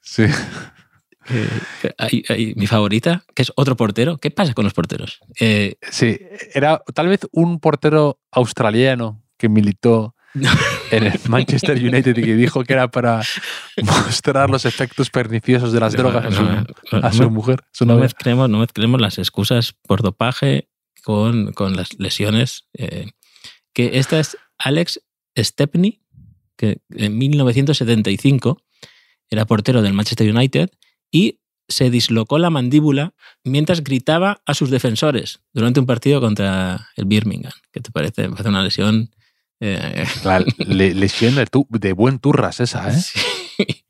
[0.00, 0.24] Sí.
[1.28, 1.48] Eh,
[1.98, 4.16] hay- hay- mi favorita, que es otro portero.
[4.18, 5.20] ¿Qué pasa con los porteros?
[5.38, 6.18] Eh, Sí,
[6.54, 10.14] era tal vez un portero australiano que militó
[10.90, 13.22] en el Manchester United y que dijo que era para
[13.82, 16.66] mostrar los efectos perniciosos de las drogas a su, no,
[17.06, 17.64] a su no- mujer.
[17.72, 20.68] su no mezclemos, no mezclemos las excusas por dopaje
[21.02, 22.66] con, con las lesiones.
[22.74, 23.06] eh,
[23.72, 25.00] que esta es Alex
[25.38, 26.02] Stepney,
[26.56, 28.60] que en 1975
[29.30, 30.70] era portero del Manchester United
[31.10, 31.38] y
[31.68, 33.14] se dislocó la mandíbula
[33.44, 37.52] mientras gritaba a sus defensores durante un partido contra el Birmingham.
[37.72, 38.22] ¿Qué te parece?
[38.22, 39.10] Me parece una lesión.
[39.60, 43.00] Eh, La lesión de, tu- de buen turras esa, ¿eh?
[43.00, 43.20] Sí.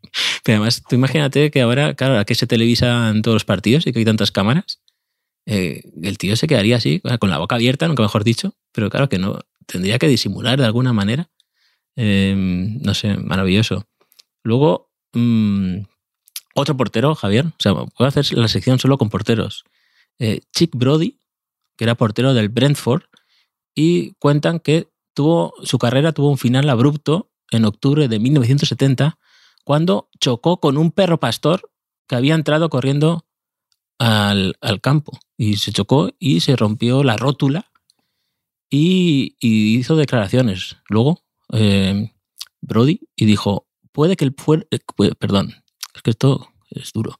[0.44, 4.00] Pero además, tú imagínate que ahora, claro, aquí se televisan todos los partidos y que
[4.00, 4.80] hay tantas cámaras,
[5.46, 9.08] eh, el tío se quedaría así, con la boca abierta, nunca mejor dicho, pero claro
[9.08, 11.30] que no, tendría que disimular de alguna manera.
[11.96, 13.86] Eh, no sé, maravilloso.
[14.42, 15.78] Luego, mm,
[16.54, 19.64] otro portero, Javier, o sea, puedo hacer la sección solo con porteros.
[20.18, 21.20] Eh, Chick Brody,
[21.76, 23.02] que era portero del Brentford,
[23.74, 29.18] y cuentan que tuvo, su carrera tuvo un final abrupto en octubre de 1970
[29.64, 31.70] cuando chocó con un perro pastor
[32.08, 33.26] que había entrado corriendo
[33.98, 37.70] al, al campo y se chocó y se rompió la rótula
[38.70, 40.76] y, hizo declaraciones.
[40.88, 42.12] Luego, eh,
[42.60, 45.54] Brody, y dijo, puede que el fuer- eh, perdón,
[45.94, 47.16] es que esto es duro,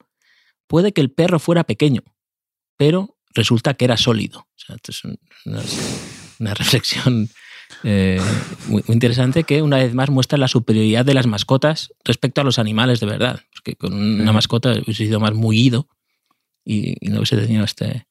[0.67, 2.01] puede que el perro fuera pequeño,
[2.77, 4.47] pero resulta que era sólido.
[4.69, 5.61] Esto es un- una,
[6.39, 7.29] una reflexión
[7.83, 8.21] eh,
[8.67, 12.43] muy, muy interesante que una vez más muestra la superioridad de las mascotas respecto a
[12.43, 13.39] los animales de verdad.
[13.53, 15.87] Porque con una mascota hubiese sido más mullido
[16.65, 18.05] y, y no hubiese tenido este,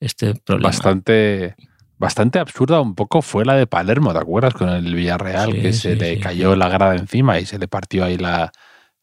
[0.00, 0.68] este problema.
[0.68, 1.56] Bastante,
[1.98, 4.54] bastante absurda un poco fue la de Palermo, ¿te acuerdas?
[4.54, 7.68] Con el Villarreal, Sí, que se le sí, cayó la grada encima y se le
[7.68, 8.52] partió ahí la,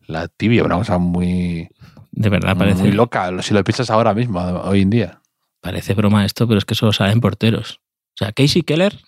[0.08, 1.70] la tibia, una cosa muy,
[2.12, 5.22] De verdad parece, muy loca, si lo piensas ahora mismo, hoy en día.
[5.62, 7.80] parece broma esto, pero es que solo saben porteros.
[8.14, 9.00] O sea, Casey Keller,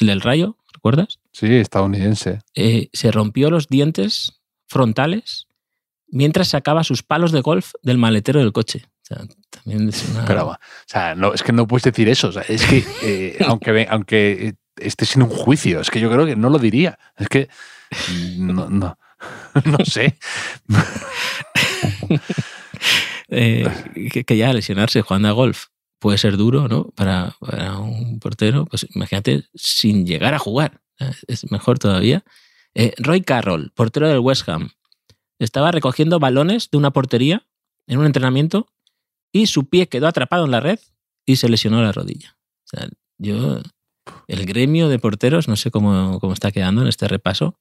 [0.00, 1.18] el del Rayo, ¿recuerdas?
[1.32, 2.40] Sí, estadounidense.
[2.54, 5.46] Eh, se rompió los dientes frontales
[6.08, 8.86] mientras sacaba sus palos de golf del maletero del coche.
[8.86, 9.18] O sea,
[9.50, 10.24] también es una...
[10.24, 12.28] Pero, o sea, no, es que no puedes decir eso.
[12.28, 16.26] o sea, es que, eh, aunque, aunque esté sin un juicio, es que yo creo
[16.26, 16.98] que no lo diría.
[17.16, 17.48] Es que,
[18.38, 18.98] no, no.
[19.64, 20.18] no sé.
[23.28, 23.66] Eh,
[24.12, 26.90] que, que ya lesionarse jugando a golf puede ser duro, ¿no?
[26.94, 27.36] Para,
[27.78, 30.82] un portero, pues imagínate sin llegar a jugar.
[31.26, 32.24] Es mejor todavía.
[32.74, 34.70] Eh, Roy Carroll, portero del West Ham,
[35.38, 37.46] estaba recogiendo balones de una portería
[37.86, 38.68] en un entrenamiento
[39.32, 40.78] y su pie quedó atrapado en la red
[41.26, 42.36] y se lesionó la rodilla.
[42.64, 43.60] O sea, yo,
[44.28, 47.58] el gremio de porteros, no sé cómo, cómo está quedando en este repaso.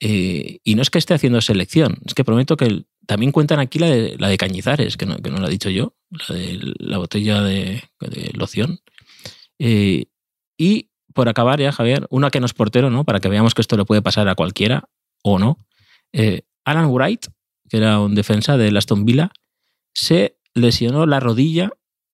[0.00, 3.80] Eh, y no es que esté haciendo selección, es que prometo que también cuentan aquí
[3.80, 6.74] la de, la de Cañizares, que no, que no la he dicho yo, la de
[6.78, 7.82] la botella de,
[8.34, 8.80] loción.
[9.58, 10.06] Eh,
[10.56, 13.04] y por acabar ya, Javier, una que no es portero, ¿no?
[13.04, 14.88] Para que veamos que esto le puede pasar a cualquiera
[15.22, 15.58] o no.
[16.12, 17.26] Eh, Alan Wright,
[17.68, 19.30] que era un defensa de Aston Villa,
[19.94, 21.70] se lesionó la rodilla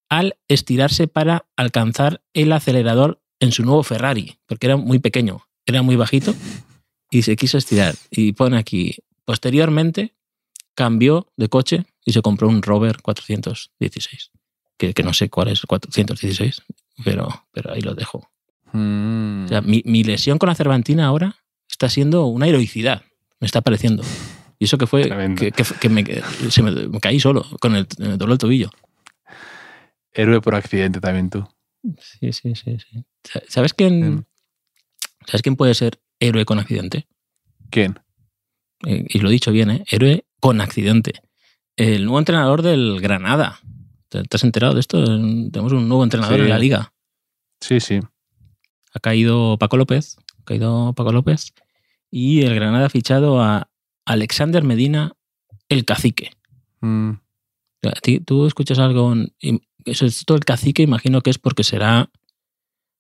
[0.09, 5.83] al estirarse para alcanzar el acelerador en su nuevo Ferrari, porque era muy pequeño, era
[5.83, 6.35] muy bajito
[7.11, 7.95] y se quiso estirar.
[8.11, 10.15] Y pone aquí, posteriormente,
[10.75, 14.31] cambió de coche y se compró un Rover 416.
[14.77, 16.63] Que, que no sé cuál es 416,
[17.05, 18.29] pero, pero ahí lo dejo.
[18.73, 19.45] Mm.
[19.45, 21.37] O sea, mi, mi lesión con la Cervantina ahora
[21.71, 23.03] está siendo una heroicidad,
[23.41, 24.03] me está pareciendo.
[24.59, 25.03] Y eso que fue
[25.37, 28.39] que, que- que me, que se me, me caí solo con el, me dobló el
[28.39, 28.71] tobillo.
[30.13, 31.47] Héroe por accidente también tú.
[31.99, 32.79] Sí, sí, sí.
[32.79, 33.05] sí.
[33.25, 34.25] Sa- ¿Sabes quién, Mm.
[35.27, 37.07] ¿Sabes quién puede ser héroe con accidente?
[37.71, 37.99] ¿Quién?
[38.87, 39.85] Eh, y lo he dicho bien, ¿eh?
[39.91, 41.13] Héroe con accidente.
[41.77, 43.59] El nuevo entrenador del Granada.
[44.09, 45.03] ¿Te, te has enterado de esto?
[45.05, 46.43] Tenemos un nuevo entrenador Sí.
[46.43, 46.93] en la liga.
[47.61, 48.01] Sí, sí.
[48.95, 50.17] Ha caído Paco López.
[50.41, 51.53] Ha caído Paco López.
[52.11, 53.69] Y el Granada ha fichado a
[54.05, 55.13] Alexander Medina,
[55.69, 56.31] el cacique.
[56.81, 57.11] Mm.
[57.83, 59.15] ¿A ti- ¿Tú escuchas algo?
[59.85, 62.11] Eso es todo el cacique, imagino que es porque será,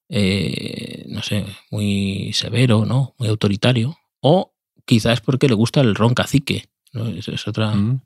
[0.08, 3.14] eh, no sé, muy severo, ¿no?
[3.18, 3.96] Muy autoritario.
[4.20, 4.52] O
[4.84, 6.64] quizás porque le gusta el ron cacique.
[6.92, 8.00] es otra, Mm.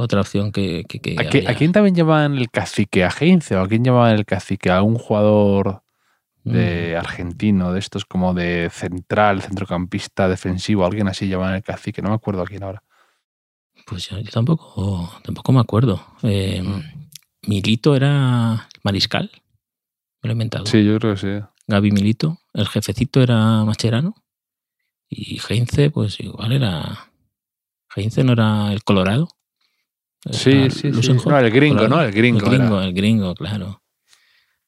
[0.00, 0.84] Otra opción que...
[0.88, 3.04] que, que ¿A, quién también llamaban el cacique?
[3.04, 4.70] ¿A Heinze o a quién llamaban el cacique?
[4.70, 5.82] ¿A un jugador
[6.44, 6.98] de Mm.
[6.98, 10.86] argentino, de estos como de central, centrocampista, defensivo?
[10.86, 12.00] Alguien así llamaban el cacique.
[12.00, 12.82] No me acuerdo a quién ahora.
[13.86, 16.00] Pues yo, yo tampoco, tampoco me acuerdo.
[16.22, 16.62] Eh,
[17.46, 19.30] Milito era mariscal.
[20.22, 20.66] Me lo he inventado.
[20.66, 21.46] Sí, yo creo que sí.
[21.66, 22.38] Gaby Milito.
[22.54, 24.14] El jefecito era Macherano.
[25.08, 27.10] Y Heinze, pues igual era.
[27.96, 29.28] Heinze no era el Colorado.
[30.32, 31.12] Sí, sí, sí.
[31.26, 31.88] No, el gringo.
[31.88, 32.00] ¿no?
[32.02, 32.46] El gringo.
[32.46, 33.82] El gringo, el gringo, claro.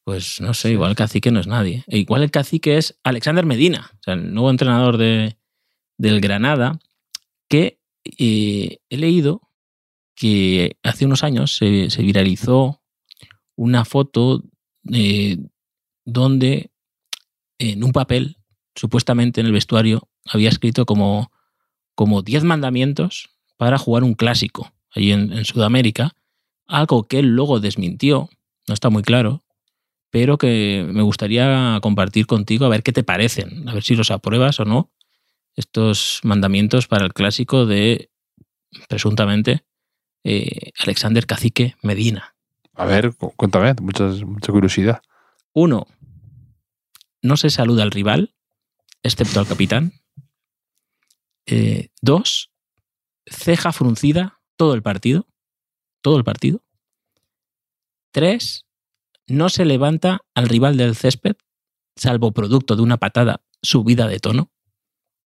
[0.04, 0.74] Pues no sé, Sí.
[0.74, 1.84] igual el cacique no es nadie.
[1.86, 5.36] E igual el cacique es Alexander Medina, o sea, el nuevo entrenador de,
[5.98, 6.78] del Granada,
[7.48, 9.42] que eh, he leído
[10.14, 12.82] que hace unos años se, se viralizó
[13.56, 14.42] una foto
[14.92, 15.38] eh,
[16.04, 16.70] donde
[17.58, 18.38] en un papel,
[18.74, 21.30] supuestamente en el vestuario, había escrito como,
[21.94, 26.12] como 10 mandamientos para jugar un clásico allí en, en Sudamérica,
[26.66, 28.28] algo que él luego desmintió,
[28.68, 29.42] no está muy claro,
[30.10, 34.10] pero que me gustaría compartir contigo a ver qué te parecen, a ver si los
[34.10, 34.90] apruebas o no,
[35.56, 38.10] estos mandamientos para el clásico de,
[38.88, 39.64] presuntamente,
[40.24, 42.34] eh, Alexander Cacique Medina.
[42.74, 45.02] A ver, cu- cuéntame, muchas, mucha curiosidad.
[45.52, 45.86] Uno,
[47.22, 48.34] no se saluda al rival,
[49.02, 49.92] excepto al capitán.
[51.46, 52.50] Eh, dos,
[53.26, 55.26] ceja fruncida todo el partido.
[56.02, 56.62] Todo el partido.
[58.12, 58.66] Tres,
[59.26, 61.36] no se levanta al rival del césped,
[61.96, 64.52] salvo producto de una patada subida de tono.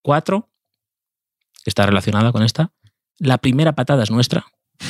[0.03, 0.53] Cuatro,
[1.65, 2.73] que está relacionada con esta,
[3.19, 4.47] la primera patada es nuestra.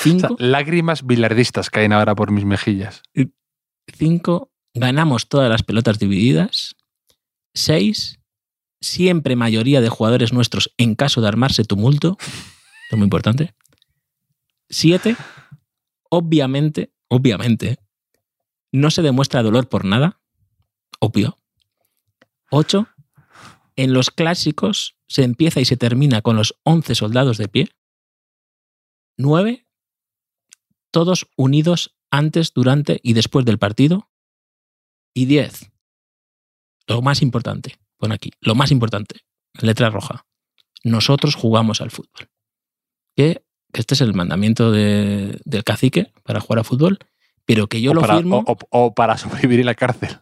[0.00, 3.02] sea, Cinco, lágrimas bilardistas caen ahora por mis mejillas.
[3.92, 4.52] 5.
[4.74, 6.76] Ganamos todas las pelotas divididas.
[7.54, 8.17] 6.
[8.80, 12.16] Siempre mayoría de jugadores nuestros en caso de armarse tumulto.
[12.20, 13.54] Esto es muy importante.
[14.70, 15.16] 7.
[16.10, 17.78] Obviamente, obviamente,
[18.72, 20.20] no se demuestra dolor por nada.
[21.00, 21.38] Obvio.
[22.50, 22.88] 8.
[23.76, 27.68] En los clásicos se empieza y se termina con los 11 soldados de pie.
[29.16, 29.66] 9.
[30.90, 34.10] Todos unidos antes, durante y después del partido.
[35.14, 35.70] Y 10.
[36.86, 39.16] Lo más importante, pon aquí, lo más importante,
[39.60, 40.24] letra roja.
[40.84, 42.28] Nosotros jugamos al fútbol.
[43.16, 46.98] Que, que este es el mandamiento de- del cacique para jugar a fútbol,
[47.44, 48.44] pero que yo o, lo para, firmo.
[48.46, 50.18] o- o- o para sobrevivir en la cárcel.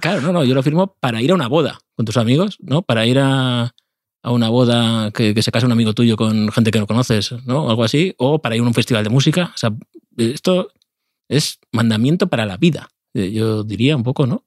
[0.00, 2.82] Claro, no, no, yo lo firmo para ir a una boda con tus amigos, ¿no?
[2.82, 3.74] Para ir a,
[4.22, 7.32] a una boda que, que se case un amigo tuyo con gente que no conoces,
[7.46, 7.68] ¿no?
[7.68, 9.50] Algo así, o para ir a un festival de música.
[9.54, 9.70] O sea,
[10.16, 10.70] esto
[11.28, 14.44] es mandamiento para la vida, eh, yo diría un poco, ¿no?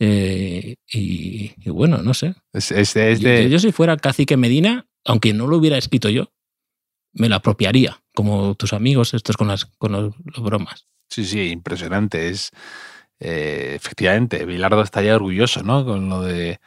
[0.00, 2.34] Eh, y, y bueno, no sé.
[2.52, 6.32] Es, es de- es Yo, si fuera cacique Medina, aunque no lo hubiera escrito yo,
[7.12, 10.86] me lo apropiaría, como tus amigos estos con las con los, los bromas.
[11.10, 12.28] Sí, sí, impresionante.
[12.28, 12.50] Es
[13.20, 15.84] eh, efectivamente, Bilardo está ya orgulloso, ¿no?
[15.84, 16.60] Con lo de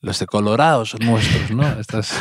[0.00, 1.66] los de Colorado son nuestros, ¿no?
[1.80, 2.12] Estas,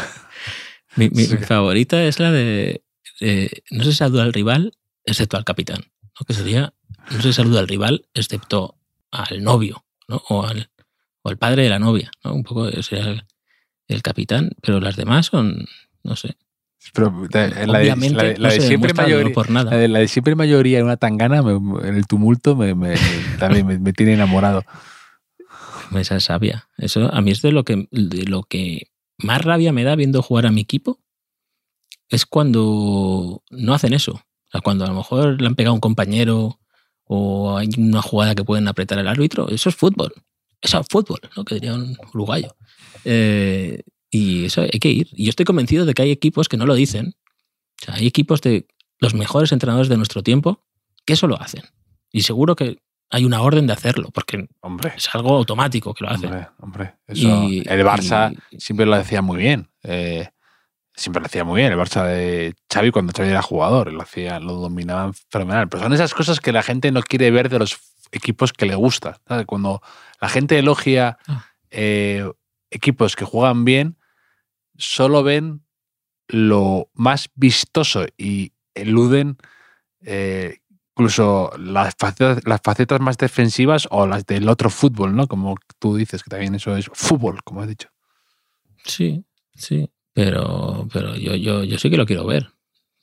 [0.95, 1.37] Mi, mi- Sí.
[1.37, 2.83] mi favorita es la de
[3.19, 5.81] eh, no se saluda al rival excepto al capitán,
[6.19, 6.25] ¿no?
[6.25, 6.73] que sería
[7.11, 8.79] no se saluda al rival excepto
[9.11, 10.21] al novio, ¿no?
[10.29, 10.69] o, al,
[11.23, 12.33] o al padre de la novia, ¿no?
[12.33, 13.23] un poco sería el,
[13.87, 15.65] el capitán, pero las demás son,
[16.03, 16.37] no sé,
[16.93, 19.71] pero la de, obviamente la de- la no de se siempre mayoría, por nada.
[19.71, 22.89] la de, la de siempre mayoría en una tangana, me- en el tumulto, me, me-
[22.91, 22.97] me-
[23.39, 24.63] también me, me tiene enamorado.
[25.95, 26.67] Esa es sabia.
[26.77, 30.21] Eso a mí es de lo que de lo que más rabia me da viendo
[30.21, 30.99] jugar a mi equipo
[32.09, 34.13] es cuando no hacen eso.
[34.13, 36.59] O sea, cuando a lo mejor le han pegado a un compañero
[37.07, 40.13] o hay una jugada que pueden apretar al árbitro, eso es fútbol.
[40.61, 41.45] Eso es fútbol, ¿no?
[41.45, 42.55] que diría un uruguayo.
[43.05, 45.07] Eh, y eso hay que ir.
[45.13, 47.15] Y yo estoy convencido de que hay equipos que no lo dicen.
[47.81, 48.67] O sea, hay equipos de
[48.99, 50.63] los mejores entrenadores de nuestro tiempo
[51.05, 51.63] que eso lo hacen.
[52.11, 56.09] Y seguro que hay una orden de hacerlo, porque Hombre, es algo automático que lo
[56.09, 56.29] hacen.
[56.29, 56.93] hombre, hombre.
[57.07, 59.69] Eso, Y- el Barça y- siempre lo decía muy bien.
[59.83, 60.29] eh,
[60.97, 61.71] siempre lo hacía muy bien.
[61.71, 65.69] El Barça de Xavi cuando Xavi era jugador, lo hacía, lo dominaban fenomenal.
[65.69, 67.77] Pero son esas cosas que la gente no quiere ver de los
[68.11, 69.21] equipos que le gusta.
[69.27, 69.45] ¿sabes?
[69.45, 69.81] Cuando
[70.19, 71.45] la gente elogia Ah.
[71.71, 72.29] eh,
[72.71, 73.97] equipos que juegan bien,
[74.77, 75.63] solo ven
[76.27, 79.37] lo más vistoso y eluden
[80.01, 80.57] eh,
[80.95, 85.27] incluso las facetas, las facetas más defensivas o las del otro fútbol, ¿no?
[85.27, 87.89] Como tú dices, que también eso es fútbol, como has dicho.
[88.83, 89.23] Sí,
[89.55, 89.89] sí.
[90.17, 92.49] Pero, pero yo, yo, yo sí que lo quiero ver.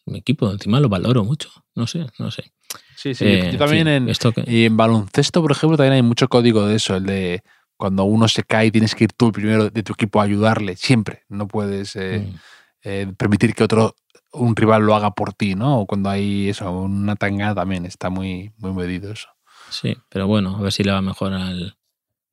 [0.04, 1.48] Mi equipo, encima lo valoro mucho.
[1.76, 2.52] No sé, no sé.
[2.96, 3.24] Sí, sí.
[3.24, 6.26] Eh, yo también fin, en, esto que- y en baloncesto, por ejemplo, también hay mucho
[6.26, 7.42] código de eso, el de
[7.76, 10.74] cuando uno se cae tienes que ir tú el primero de tu equipo a ayudarle,
[10.74, 11.22] siempre.
[11.28, 12.34] No puedes eh, Mm.
[12.82, 13.94] eh, permitir que otro,
[14.32, 15.78] un rival lo haga por ti, ¿no?
[15.82, 19.28] O cuando hay eso, una tangada también está muy, muy medido eso.
[19.70, 21.76] Sí, pero bueno, a ver si le va mejor al,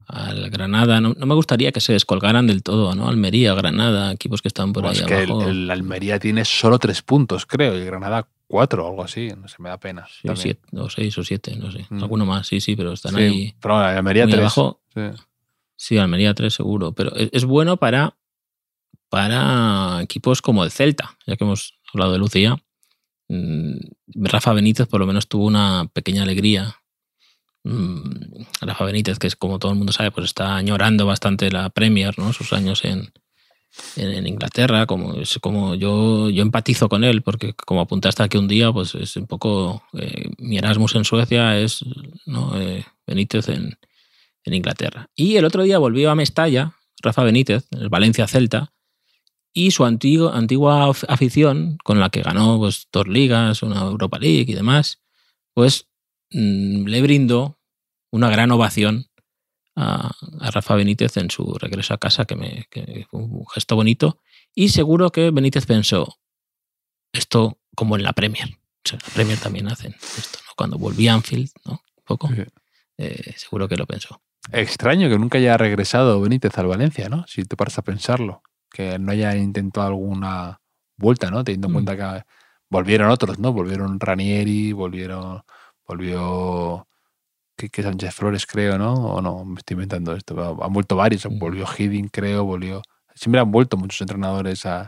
[0.08, 1.00] al Granada.
[1.02, 3.08] No, no me gustaría que se descolgaran del todo, ¿no?
[3.08, 5.50] Almería, Granada, equipos que están por ahí es que el, abajo.
[5.50, 9.48] el Almería tiene solo tres puntos, creo, y el Granada cuatro o algo así, no
[9.48, 10.06] sé, me da pena.
[10.08, 11.86] Sí, siete, o seis o siete, no sé.
[11.90, 12.04] Mm.
[12.04, 14.42] Alguno más, sí, sí, pero están Sí, ahí pero bueno, Almería muy tres.
[14.42, 14.82] abajo.
[14.94, 15.02] Sí.
[15.78, 18.16] Sí, Almería 3 seguro, pero es, es bueno para,
[19.10, 22.56] para equipos como el Celta, ya que hemos hablado de Lucía.
[23.30, 23.78] Mm,
[24.16, 26.76] Rafa Benítez por lo menos tuvo una pequeña alegría.
[27.64, 31.70] Mm, Rafa Benítez, que es como todo el mundo sabe, pues está añorando bastante la
[31.70, 32.34] Premier, ¿no?
[32.34, 33.12] Sus años en,
[33.96, 38.48] en, Inglaterra, como es como yo, yo empatizo con él, porque como apuntaste aquí un
[38.48, 41.86] día, pues es un poco eh, mi Erasmus en Suecia es
[42.26, 42.60] ¿no?
[42.60, 43.78] Eh, Benítez en,
[44.44, 45.10] en Inglaterra.
[45.16, 48.74] Y el otro día volvió a Mestalla, Rafa Benítez, el Valencia Celta,
[49.54, 54.18] y su antigua, antigua af- afición, con la que ganó pues, dos ligas, una Europa
[54.18, 55.02] League y demás,
[55.54, 55.91] pues mm,
[56.32, 57.60] le brindó
[58.12, 59.06] una gran ovación
[59.76, 63.76] a, a Rafa Benítez en su regreso a casa, que, me, que fue un gesto
[63.76, 64.20] bonito.
[64.54, 66.18] Y seguro que Benítez pensó,
[67.14, 68.50] esto como en la Premier.
[68.50, 70.52] O sea, en la Premier también hacen esto, ¿no?
[70.56, 71.74] Cuando volví a Anfield, ¿no?
[71.74, 72.28] Un poco.
[72.30, 72.42] Sí.
[72.98, 74.22] eh, seguro que lo pensó.
[74.52, 77.26] Extraño que nunca haya regresado Benítez al Valencia, ¿no?
[77.28, 78.42] Si te paras a pensarlo.
[78.72, 80.62] Que no haya intentado alguna
[80.98, 81.44] vuelta, ¿no?
[81.44, 81.74] Teniendo en Mm.
[81.76, 82.24] cuenta que
[82.70, 83.54] volvieron otros, ¿no?
[83.54, 85.44] Volvieron Ranieri, volvieron.
[85.92, 86.88] Volvió.
[87.58, 88.94] Que, Sánchez Flores, creo, ¿no?
[88.94, 90.58] O no, me estoy inventando esto.
[90.64, 91.26] Han vuelto varios.
[91.26, 91.38] Mm.
[91.38, 92.82] Volvió Hiddink, creo, volvió.
[93.14, 94.88] Siempre han vuelto muchos entrenadores a,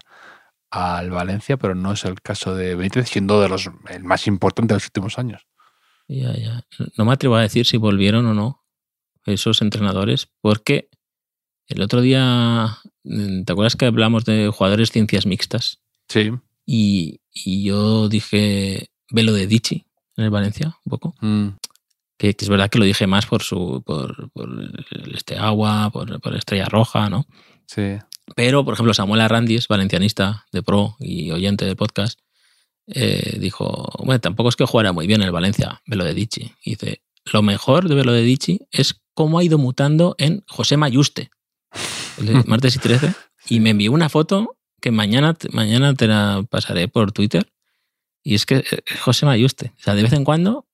[0.72, 4.74] al Valencia, pero no es el caso de Benítez, siendo de los el más importante
[4.74, 5.46] de los últimos años.
[6.08, 6.64] Ya, ya.
[6.98, 8.64] No me atrevo a decir si volvieron o no
[9.26, 10.90] esos entrenadores, porque
[11.68, 15.80] el otro día, mm, ¿te acuerdas que hablamos de jugadores ciencias mixtas?
[16.08, 16.32] Sí.
[16.66, 19.86] Y, y yo dije Velo de Dichi
[20.18, 21.16] en el Valencia, un poco.
[21.22, 21.48] Mm,
[22.18, 24.32] Que, que es verdad que lo dije más por su por,
[25.14, 27.26] este agua, por, por Estrella Roja, ¿no?
[27.68, 27.98] sí.
[28.36, 32.20] Pero, por ejemplo, Samuel Arrandis, valencianista de pro y oyente del podcast,
[32.88, 36.54] eh, dijo, bueno, tampoco es que jugara muy bien el Valencia, Velo de Dichi.
[36.64, 40.78] Y dice, lo mejor de Velo de Dichi es cómo ha ido mutando en José
[40.78, 41.32] Mayuste,
[42.18, 43.14] el martes y 13,
[43.50, 47.53] y me envió una foto que mañana, mañana te la pasaré por Twitter.
[48.24, 49.74] Y es que eh, es José Mayuste.
[49.78, 50.68] O sea, de vez en cuando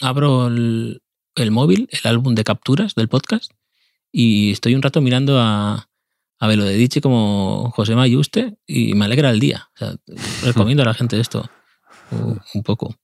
[0.00, 1.02] abro el,
[1.36, 3.52] el móvil, el álbum de capturas del podcast,
[4.10, 5.88] y estoy un rato mirando a,
[6.38, 9.70] a Velo de Dichi como José Mayuste y me alegra el día.
[9.74, 9.94] O sea,
[10.44, 11.48] recomiendo a la gente esto
[12.10, 12.94] un, un poco.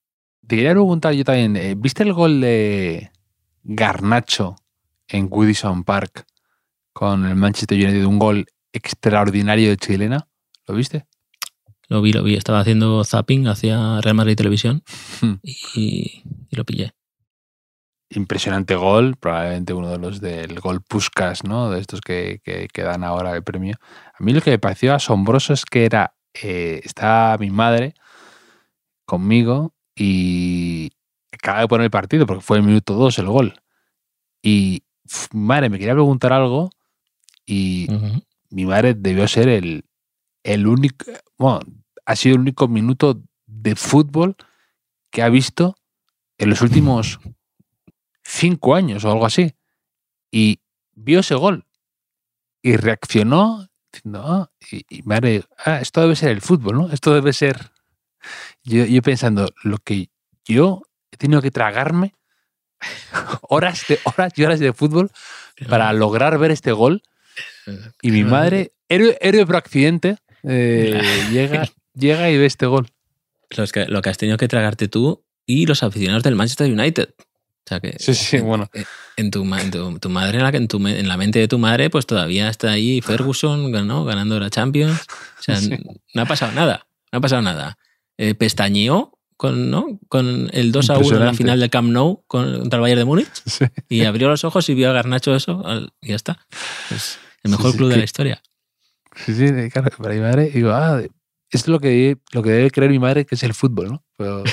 [0.46, 3.10] Te quería preguntar yo también, eh, ¿viste el gol de
[3.62, 4.56] Garnacho
[5.08, 6.26] en Goodison Park
[6.92, 10.28] con el Manchester United, un gol extraordinario de chilena.
[10.66, 11.06] ¿Lo viste?
[11.88, 12.34] Lo vi, lo vi.
[12.34, 14.82] Estaba haciendo zapping hacia Real Madrid Televisión
[15.20, 15.34] Hmm.
[15.42, 16.92] y, y lo pillé.
[18.10, 21.70] Impresionante gol, probablemente uno de los del gol Puskas, ¿no?
[21.70, 23.76] De estos que, que, que dan ahora el premio.
[24.18, 27.94] A mí lo que me pareció asombroso es que era, eh, estaba mi madre
[29.04, 30.90] conmigo y
[31.32, 33.60] acaba de poner el partido porque fue el minuto 2 el gol.
[34.42, 34.84] Y
[35.32, 36.70] mi madre me quería preguntar algo
[37.44, 37.88] y
[38.50, 39.84] mi madre debió ser el,
[40.44, 41.04] el único,
[41.36, 41.60] bueno,
[42.08, 44.34] ha sido el único minuto de fútbol
[45.10, 45.76] que ha visto
[46.38, 47.20] en los últimos
[48.24, 49.54] cinco años o algo así.
[50.30, 50.60] Y
[50.94, 51.66] vio ese gol
[52.62, 56.90] y reaccionó diciendo, ah, y, y madre, ah, esto debe ser el fútbol, ¿no?
[56.90, 57.72] Esto debe ser.
[58.64, 60.08] Yo, yo pensando, lo que
[60.46, 62.14] yo he tenido que tragarme
[63.42, 65.10] horas de horas y horas de fútbol
[65.68, 67.02] para lograr ver este gol.
[68.00, 70.98] Y mi madre, héroe, héroe por accidente, eh,
[71.30, 72.88] llega, llega y ve este gol.
[73.50, 77.14] Los que- lo que has tenido que tragarte tú y los aficionados del Manchester United.
[77.18, 78.70] O sea que Sí, sí, en, bueno.
[79.16, 81.48] en tu, en tu, tu madre, en la, que- en, tu en la mente de
[81.48, 84.04] tu madre, pues todavía está ahí Ferguson ¿no?
[84.04, 85.00] ganando la Champions.
[85.38, 85.76] O sea, Sí.
[86.14, 86.86] no ha pasado nada.
[87.12, 87.78] No ha pasado nada.
[88.18, 90.00] Eh, pestañeó con, ¿no?
[90.08, 92.98] con el 2 a 1 en la final del Camp Nou con- contra el Bayern
[93.00, 93.66] de Múnich Sí.
[93.88, 95.62] y abrió los ojos y vio a Garnacho eso
[96.00, 96.44] y ya está.
[96.90, 98.42] Es el mejor sí, club de la historia.
[99.14, 101.00] Sí, sí, de- claro, para mi madre, digo, ah,
[101.56, 104.04] es lo que, lo que debe creer mi madre que es el fútbol, ¿no?
[104.16, 104.44] Pero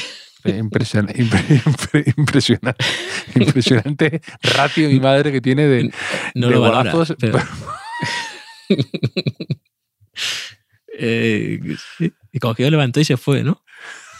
[0.45, 2.85] eh, impresion- impre- impre- impresionante,
[3.35, 5.91] impresionante ratio mi madre que tiene de,
[6.35, 7.17] No de lo valora, golazos.
[7.19, 7.39] pero-
[10.97, 11.59] Eh,
[12.31, 13.61] y cogió, levantó y se fue, ¿no?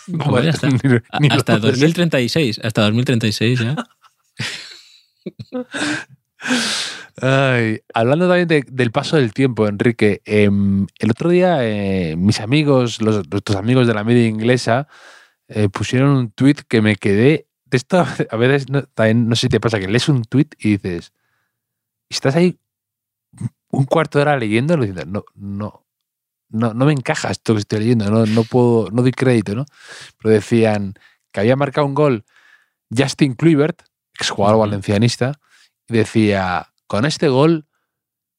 [0.08, 0.68] No, Pues ya está.
[0.70, 0.78] ni-
[1.22, 1.80] ni hasta puede ser.
[1.88, 3.76] 2036, hasta 2036 ya.
[7.22, 12.42] Ay, hablando también de- del paso del tiempo, Enrique, em, el otro día eh, mis
[12.42, 14.88] amigos, los, nuestros amigos de la media inglesa,
[15.48, 17.48] eh, pusieron un tweet que me quedé.
[17.66, 18.00] De esto
[18.32, 21.14] a veces no, también no sé si te pasa que lees un tweet y dices,
[22.10, 22.60] estás ahí
[23.70, 25.86] un cuarto de hora leyendo, y dices, no, no,
[26.50, 29.66] no, no me encaja esto que estoy leyendo, no, no puedo, no doy crédito, ¿no?
[30.22, 30.94] Pero decían
[31.32, 32.24] que había marcado un gol
[32.96, 33.82] Justin Kluivert,
[34.14, 34.62] exjugador Ujú.
[34.68, 35.40] valencianista,
[35.90, 37.68] y decía, con este gol,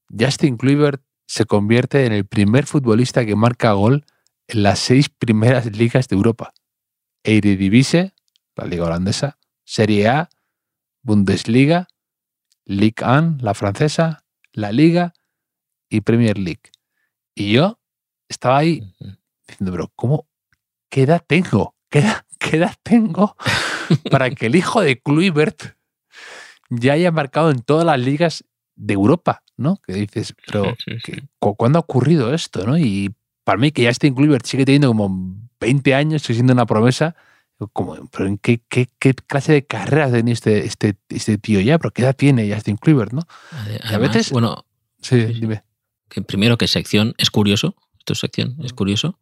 [0.09, 4.05] Justin Kluivert se convierte en el primer futbolista que marca gol
[4.49, 6.55] en las seis primeras ligas de Europa.
[7.25, 8.15] Eredivisie,
[8.55, 10.29] la liga holandesa, Serie A,
[11.03, 11.89] Bundesliga,
[12.65, 15.15] Ligue 1, la francesa, la Liga
[15.89, 16.73] y Premier League.
[17.35, 17.79] Y yo
[18.29, 18.93] estaba ahí
[19.47, 20.29] diciendo, pero ¿cómo?
[20.91, 21.77] ¿Qué edad tengo?
[21.89, 23.37] ¿Qué edad, qué edad tengo
[24.11, 25.76] para que el hijo de Kluivert
[26.71, 28.45] ya haya marcado en todas las ligas
[28.75, 29.43] de Europa?
[29.57, 29.81] ¿No?
[29.87, 31.23] Que dices, pero Sí, sí, sí.
[31.39, 32.67] ¿cuándo ha ocurrido esto?
[32.67, 32.77] ¿no?
[32.79, 33.15] Y
[33.45, 35.09] para mí, que ya Justin Kluivert sigue teniendo como
[35.61, 37.17] 20 años, sigue siendo una promesa.
[37.73, 41.79] Como, ¿Pero en qué, qué, qué clase de carreras tiene este, este, este tío ya?
[41.79, 43.13] ¿Pero qué edad tiene Justin Kluivert?
[43.15, 43.23] ¿no?
[43.51, 44.67] Ade- a Además, veces- bueno,
[45.01, 45.63] Sí, dime.
[46.11, 49.19] que primero que sección es curioso, esto es sección, es curioso,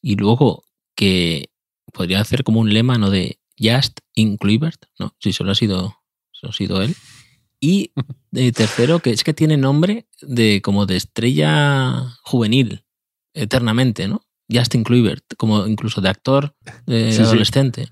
[0.00, 0.62] y luego
[0.94, 1.50] que
[1.92, 3.10] podría hacer como un lema, ¿no?
[3.10, 5.16] De Just in Kluivert, ¿no?
[5.18, 5.96] Si solo ha sido,
[6.48, 6.94] ha sido él.
[7.60, 7.92] Y
[8.34, 12.84] eh, tercero, que es que tiene nombre de como de estrella juvenil,
[13.32, 14.22] eternamente, ¿no?
[14.52, 16.54] Justin Kluivert, como incluso de actor
[16.86, 17.22] de Sí, sí.
[17.22, 17.88] adolescente.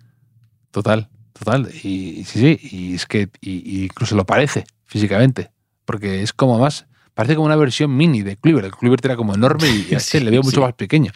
[0.70, 1.70] Total, total.
[1.82, 5.50] Y, y sí, sí, y es que y- y incluso lo parece físicamente,
[5.86, 8.66] porque es como más, parece como una versión mini de Kluivert.
[8.66, 11.12] El Kluivert era como enorme y a este Sí, le veo mucho más pequeño.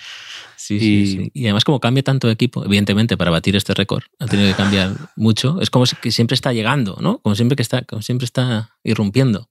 [0.57, 1.31] Sí, Y- sí, sí.
[1.35, 4.55] Y además, como cambia tanto de equipo, evidentemente, para batir este récord, ha tenido que
[4.57, 5.61] cambiar mucho.
[5.61, 7.19] Es como que siempre está llegando, ¿no?
[7.19, 9.49] Como siempre que está, como siempre está irrumpiendo.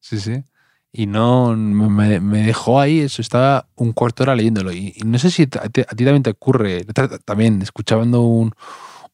[0.00, 0.42] Sí, sí.
[0.92, 4.72] Y no, me, me dejó ahí, eso, estaba un cuarto hora leyéndolo.
[4.72, 8.22] Y, y no sé si a ti, a ti también te ocurre, ta- también escuchando
[8.22, 8.52] un,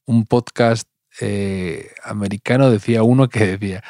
[0.04, 0.88] un podcast
[1.20, 3.82] eh, americano, decía uno que decía,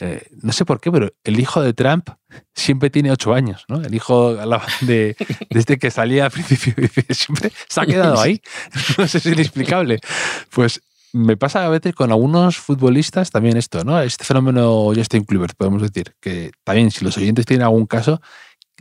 [0.00, 2.08] eh, no sé por qué, pero el hijo de Trump
[2.54, 3.82] siempre tiene ocho años, ¿no?
[3.82, 4.34] El hijo
[4.80, 5.16] de,
[5.50, 6.74] desde que salía al principio,
[7.10, 8.40] siempre se ha quedado ahí.
[8.98, 10.00] No sé si es inexplicable.
[10.50, 10.80] Pues
[11.12, 14.00] me pasa a veces con algunos futbolistas también esto, ¿no?
[14.00, 18.20] Este fenómeno Justin Kluivert, podemos decir, que también si los oyentes tienen algún caso,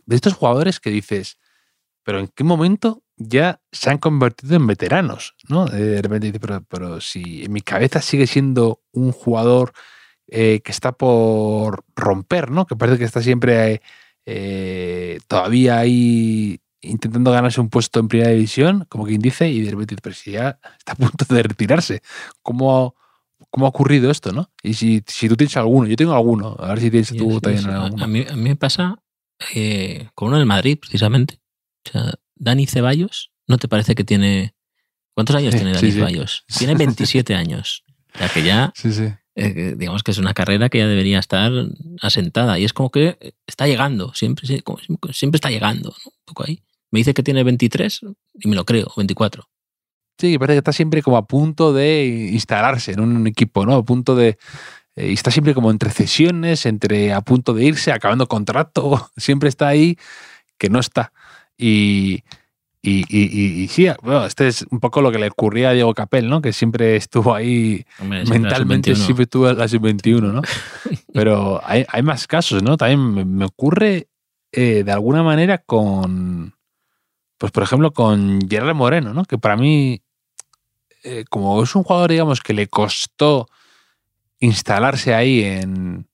[0.05, 1.37] de estos jugadores que dices,
[2.03, 5.35] pero ¿en qué momento ya se han convertido en veteranos?
[5.49, 5.65] ¿no?
[5.65, 9.73] De repente dices, pero, pero si en mi cabeza sigue siendo un jugador
[10.31, 12.65] eh, que está por romper, ¿no?
[12.65, 13.81] Que parece que está siempre
[14.25, 19.71] eh, todavía ahí intentando ganarse un puesto en primera división, como quien dice, y de
[19.71, 22.01] repente, dices, pero si ya está a punto de retirarse,
[22.41, 22.95] ¿cómo,
[23.49, 24.49] cómo ha ocurrido esto, ¿no?
[24.63, 27.39] Y si, si tú tienes alguno, yo tengo alguno, a ver si tienes tú Sí,
[27.41, 27.69] también sí.
[27.69, 28.03] Alguno.
[28.03, 28.97] A, mí, a mí me pasa
[29.53, 31.41] eh, con uno del Madrid, precisamente.
[31.87, 34.55] O sea, Dani Ceballos, ¿no te parece que tiene...
[35.13, 35.91] ¿Cuántos años tiene Dani.
[35.91, 36.45] Ceballos?
[36.57, 37.83] Tiene 27 años.
[38.15, 39.09] O sea, que ya, Sí, sí.
[39.35, 41.51] Eh, digamos que es una carrera que ya debería estar
[42.01, 42.59] asentada.
[42.59, 46.11] Y es como que está llegando, siempre, siempre está llegando, ¿no?
[46.11, 46.63] Un poco ahí.
[46.91, 48.01] Me dice que tiene 23
[48.39, 49.47] y me lo creo, 24.
[50.17, 53.75] Sí, parece que está siempre como a punto de instalarse en un equipo, ¿no?
[53.75, 54.37] A punto de.
[54.95, 59.09] eh, y está siempre como entre cesiones, entre a punto de irse, acabando contrato.
[59.17, 59.97] Siempre está ahí
[60.57, 61.13] que no está.
[61.57, 62.23] Y.
[62.83, 65.73] Y, y, y- y sí, bueno, este es un poco lo que le ocurría a
[65.73, 66.41] Diego Capel, ¿no?
[66.41, 69.05] Que siempre estuvo ahí Hombre, siempre la mentalmente, sub-21.
[69.05, 70.41] siempre estuvo en la sub-21, ¿no?
[71.13, 72.77] Pero hay, hay más casos, ¿no?
[72.77, 74.07] También me, me ocurre
[74.51, 76.55] eh, de alguna manera con,
[77.37, 79.25] pues por ejemplo, con Gerard Moreno, ¿no?
[79.25, 80.01] Que para mí,
[81.03, 83.47] eh, como es un jugador, digamos, que le costó
[84.39, 86.07] instalarse ahí en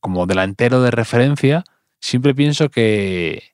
[0.00, 1.64] como delantero de referencia,
[2.00, 3.51] siempre pienso que,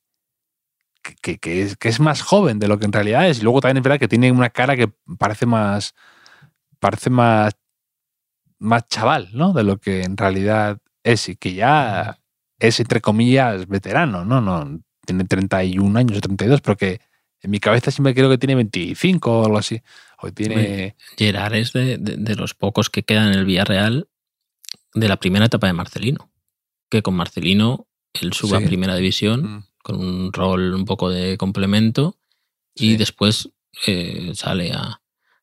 [1.16, 3.38] que, es, que es más joven de lo que en realidad es.
[3.40, 4.88] Y luego también es verdad que tiene una cara que
[5.18, 5.94] parece más,
[6.80, 7.54] parece más,
[8.58, 9.52] más chaval, ¿no?
[9.52, 12.18] De lo que en realidad es y que ya
[12.58, 14.40] es, entre comillas, veterano, ¿no?
[14.40, 17.00] no tiene 31 años o 32, pero que
[17.40, 19.80] en mi cabeza siempre creo que tiene 25 o algo así.
[20.20, 20.96] O tiene...
[21.16, 24.08] Gerard es de, de- de los pocos que quedan en el Villarreal
[24.94, 26.30] de la primera etapa de Marcelino.
[26.90, 27.86] Que con Marcelino
[28.20, 28.64] él sube Sí.
[28.64, 32.18] a primera división Mm, con un rol un poco de complemento
[32.74, 32.96] y Sí.
[32.98, 33.48] después
[33.86, 35.00] eh, sale a-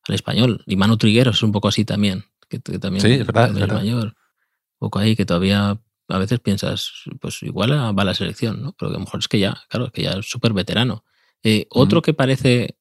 [0.08, 0.64] al español.
[0.68, 2.26] Y Manu Trigueros es un poco así también.
[2.50, 3.76] Que, que también Sí, es verdad, es verdad.
[3.78, 4.06] mayor.
[4.08, 5.80] Un poco ahí que todavía
[6.10, 8.74] a veces piensas, pues igual va a la selección, ¿no?
[8.78, 11.04] Pero que a lo mejor es que ya, claro, que ya es súper veterano.
[11.44, 12.78] Eh, otro que parece,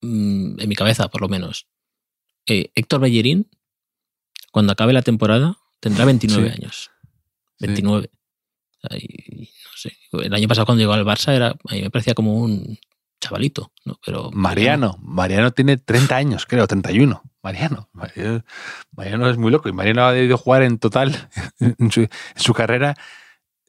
[0.00, 1.66] mm, en mi cabeza por lo menos,
[2.46, 3.48] eh, Héctor Bellerín,
[4.50, 6.54] cuando acabe la temporada, tendrá 29 Sí.
[6.62, 6.90] años.
[7.58, 7.66] sí.
[7.66, 8.10] 29.
[8.82, 9.96] O sea, y- y no sé.
[10.12, 12.78] El año pasado cuando llegó al Barça era, a mí me parecía como un
[13.20, 13.98] chavalito, ¿no?
[14.04, 17.22] Pero Mariano, Mariano tiene 30 años, creo, 31.
[17.42, 18.44] Mariano, Mariano,
[18.96, 21.28] Mariano es muy loco y Mariano ha debido jugar en total
[21.58, 22.94] en su, en su carrera.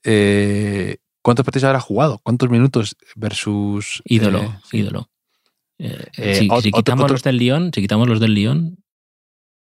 [0.04, 2.20] eh, ¿Cuántos partidos habrá jugado?
[2.24, 5.10] ¿Cuántos minutos versus ídolo, eh, ídolo.
[5.78, 8.78] Eh, Eh, si, quitamos otro- los del Lyon, si quitamos los del Lyon,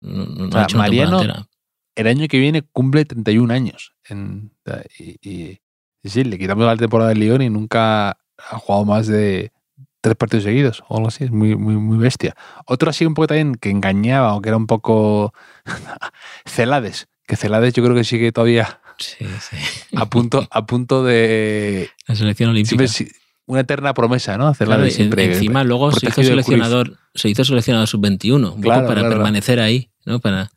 [0.00, 1.48] no, no O sea, ha hecho Mariano-.
[1.96, 3.94] El año que viene cumple 31 años.
[4.08, 4.52] En-
[4.98, 5.58] y- y
[6.04, 9.52] sí, le quitamos la temporada del Lyon y nunca ha jugado más de
[10.00, 11.24] tres partidos seguidos o algo así.
[11.24, 12.34] Es muy, muy, muy bestia.
[12.66, 15.32] Otro así un poco también que engañaba o que era un poco
[16.46, 17.08] Celades.
[17.26, 19.56] Que Celades yo creo que sigue todavía Sí, sí.
[19.96, 22.68] a punto, a punto de La selección olímpica.
[22.68, 23.08] siempre si-
[23.46, 24.52] una eterna promesa, ¿no?
[24.54, 25.24] Claro, siempre.
[25.24, 29.14] encima luego se hizo seleccionador, se hizo seleccionador sub-21, un Claro, poco para claro.
[29.14, 30.18] permanecer ahí, ¿no?
[30.20, 30.50] Para,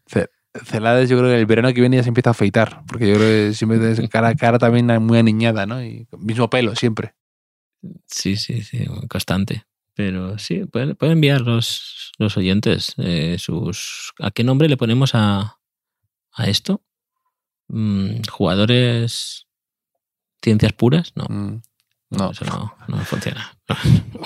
[0.66, 3.16] Celades yo creo que el verano que viene ya se empieza a afeitar, porque yo
[3.16, 5.84] creo que siempre tiene cara a cara también muy aniñada, ¿no?
[5.84, 7.14] Y mismo pelo siempre.
[8.06, 9.66] sí, sí, sí, constante.
[9.94, 14.14] Pero sí, pueden, pueden enviar los, los oyentes eh, sus.
[14.20, 15.58] ¿A qué nombre le ponemos a,
[16.34, 16.82] a esto?
[17.68, 19.48] Mm, ¿Jugadores
[20.42, 21.14] ciencias puras?
[21.16, 21.62] No, Mm,
[22.12, 23.52] No, eso no, no funciona.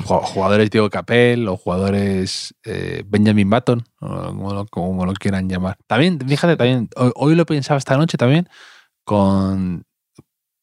[0.05, 5.47] Ju- jugadores Diego Capel o jugadores eh, Benjamin Button, o como lo, como lo quieran
[5.47, 5.77] llamar.
[5.87, 8.49] También, fíjate, también, hoy, hoy lo pensaba esta noche también
[9.03, 9.85] con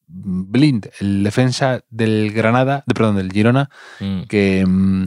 [0.09, 3.71] Blind, el defensa del Granada, de, perdón, del Girona,
[4.01, 5.07] Mm, que, mm,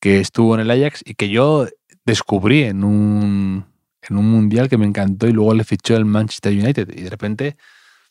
[0.00, 1.66] que estuvo en el Ajax y que yo
[2.04, 3.64] descubrí en un,
[4.02, 7.10] en un mundial que me encantó y luego le fichó el Manchester United y de
[7.10, 7.56] repente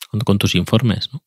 [0.10, 1.22] con, con tus informes, ¿no?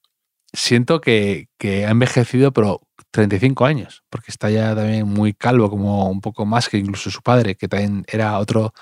[0.52, 2.80] Siento que, que ha envejecido, pero
[3.10, 7.22] 35 años, porque está ya también muy calvo, como un poco más que incluso su
[7.22, 8.72] padre, que también era otro.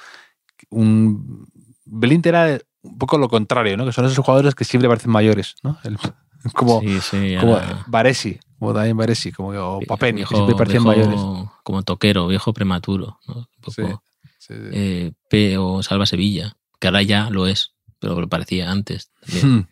[0.70, 1.46] Un.
[1.84, 3.86] Blind era un poco lo contrario, ¿no?
[3.86, 5.78] Que son esos jugadores que siempre parecen mayores, ¿no?
[5.84, 5.98] El-
[6.54, 11.20] como, sí, sí, como Varesi, como también Varesi, como o Papeni, que siempre viejo mayores.
[11.64, 13.34] Como toquero, viejo prematuro, ¿no?
[13.34, 14.02] Un poco,
[14.38, 14.52] sí.
[14.54, 19.10] eh, P o Salva Sevilla, que ahora ya lo es, pero lo parecía antes.
[19.20, 19.46] También.
[19.56, 19.68] Hmm.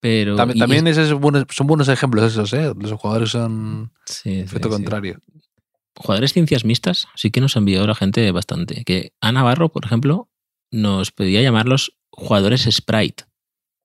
[0.00, 2.72] Pero, También, también es- esos buenos- son buenos ejemplos esos, ¿eh?
[2.78, 4.82] Los jugadores son sí, efecto sí, sí.
[4.82, 5.18] contrario.
[5.96, 8.84] Jugadores ciencias mixtas sí que nos envió la gente bastante.
[8.84, 10.28] Que A Navarro, por ejemplo,
[10.70, 13.24] nos pedía llamarlos jugadores sprite.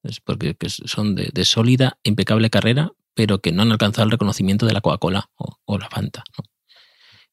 [0.04, 4.12] Es porque que son de, de sólida, impecable carrera, pero que no han alcanzado el
[4.12, 6.24] reconocimiento de la Coca-Cola o, o la Fanta.
[6.38, 6.44] ¿no?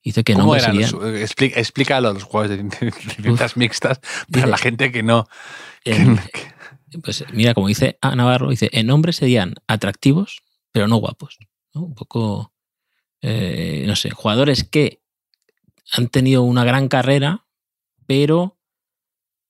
[0.05, 0.93] Dice que ¿Cómo nombres eran serían.
[1.26, 4.01] los- eh, explícalo a los jugadores de de ciencias mixtas
[4.31, 5.26] para la gente que no.
[5.83, 6.57] que- en- que-
[7.03, 11.39] pues mira, como dice A Navarro, dice, en hombres serían atractivos, pero no guapos.
[11.74, 11.82] ¿no?
[11.82, 12.53] Un poco,
[13.20, 15.03] eh, no sé, jugadores que
[15.93, 17.47] han tenido una gran carrera,
[18.07, 18.59] pero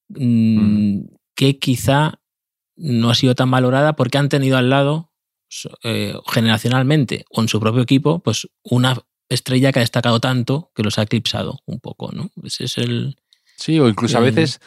[0.09, 1.01] mm,
[1.35, 2.21] que quizá
[2.77, 5.13] no ha sido tan valorada porque han tenido al lado,
[5.83, 10.83] eh, generacionalmente o en su propio equipo, pues una estrella que ha destacado tanto que
[10.83, 12.31] los ha eclipsado un poco, ¿no?
[12.45, 13.17] Ese es el.
[13.57, 14.61] Sí, o incluso a veces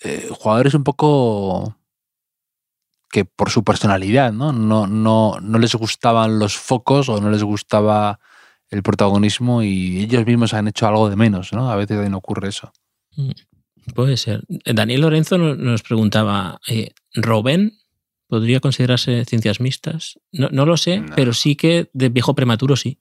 [0.00, 1.77] eh, jugadores un poco
[3.10, 4.52] que por su personalidad, ¿no?
[4.52, 8.20] No, no, no les gustaban los focos o no les gustaba
[8.70, 11.70] el protagonismo y ellos mismos han hecho algo de menos, ¿no?
[11.70, 12.72] A veces también ocurre eso.
[13.16, 13.30] Mm,
[13.94, 14.42] puede ser.
[14.64, 17.78] Daniel Lorenzo nos preguntaba, eh, ¿Robén
[18.28, 20.18] podría considerarse ciencias mixtas?
[20.32, 22.98] No, no lo sé, pero sí que de viejo prematuro sí.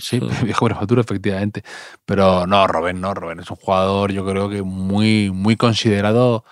[0.00, 1.62] Sí, viejo prematuro, efectivamente.
[2.04, 6.44] Pero no, Robén, no, Robén es un jugador, yo creo que muy, muy considerado,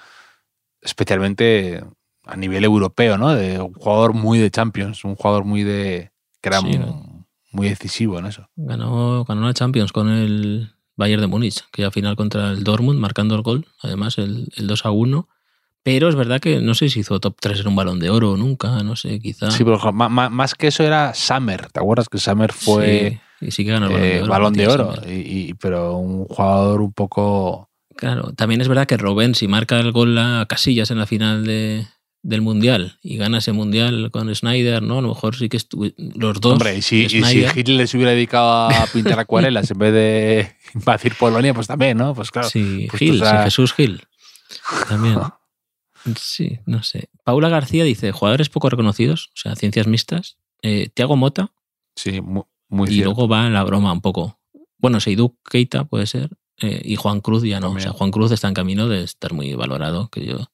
[0.80, 1.82] especialmente
[2.28, 3.34] a nivel europeo, ¿no?
[3.34, 6.12] De un jugador muy de Champions, un jugador muy de.
[6.42, 8.48] que era muy, decisivo en eso.
[8.54, 13.00] Ganó, ganó la Champions con el Bayern de Múnich, que al final contra el Dortmund,
[13.00, 15.28] marcando el gol, además el, el 2 a 1.
[15.82, 18.36] Pero es verdad que no sé si hizo top 3 en un balón de oro
[18.36, 19.50] nunca, no sé, quizá.
[19.50, 21.70] Sí, pero más, que eso era Summer.
[21.72, 23.20] ¿Te acuerdas que Summer fue.
[23.40, 24.94] Sí, y sí que ganó el balón de oro.
[25.06, 27.70] y, pero un jugador un poco.
[27.96, 31.44] Claro, también es verdad que Robben, si marca el gol a Casillas en la final
[31.46, 31.86] de,
[32.22, 34.98] del mundial y gana ese mundial con Snyder, ¿no?
[34.98, 35.58] A lo mejor sí que
[35.96, 36.52] los dos.
[36.52, 40.56] Hombre, y si, y si Hitler se hubiera dedicado a pintar acuarelas en vez de
[40.74, 42.14] invadir Polonia, pues también, ¿no?
[42.14, 42.48] Pues claro.
[42.48, 44.02] Sí, pues Gil, Jesús Gil.
[44.88, 45.18] También.
[46.16, 47.10] Sí, no sé.
[47.24, 50.38] Paula García dice: jugadores poco reconocidos, o sea, ciencias mixtas.
[50.62, 51.50] Eh, Tiago Mota.
[51.96, 54.38] Sí, muy, muy Y luego va la broma un poco.
[54.78, 56.30] Bueno, Seidú Keita puede ser.
[56.60, 57.72] Eh, y Juan Cruz ya no.
[57.72, 60.48] O sea, Juan Cruz está en camino de estar muy valorado, que yo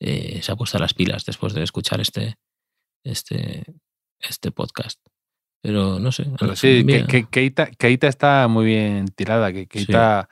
[0.00, 2.36] eh, se ha puesto a las pilas después de escuchar este,
[3.04, 3.64] este,
[4.20, 5.00] este podcast.
[5.60, 6.26] Pero no sé.
[6.38, 9.52] Pero sí, que, Keita, está muy bien tirada.
[9.52, 10.28] Que Keita,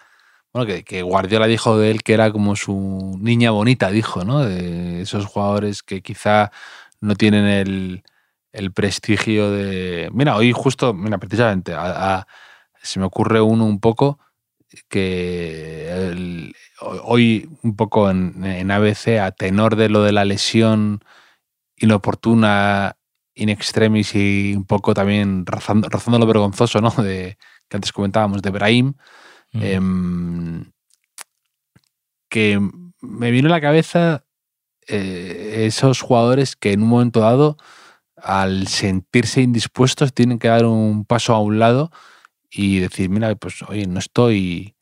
[0.53, 4.45] bueno, que, Guardiola dijo de él que era como su niña bonita, dijo, ¿no?
[4.45, 6.53] De esos jugadores que quizá
[7.01, 8.05] no tienen el,
[8.53, 10.09] el prestigio de.
[10.13, 11.75] Mira, hoy justo, mira, precisamente,
[12.83, 14.21] se me ocurre uno un poco
[14.89, 21.01] que hoy un poco en, ABC, a tenor de lo de la lesión
[21.77, 22.97] inoportuna,
[23.35, 25.89] in extremis y un poco también rozando,
[26.19, 26.91] lo vergonzoso, ¿no?
[26.91, 27.37] De,
[27.69, 28.95] que antes comentábamos de Brahim,
[29.53, 30.71] em,
[32.29, 32.61] que
[33.01, 34.25] me vino a la cabeza
[34.89, 37.57] eh, esos jugadores que en un momento dado,
[38.17, 41.91] al sentirse indispuestos, tienen que dar un paso a un lado
[42.57, 44.75] y decir, mira, pues oye, no estoy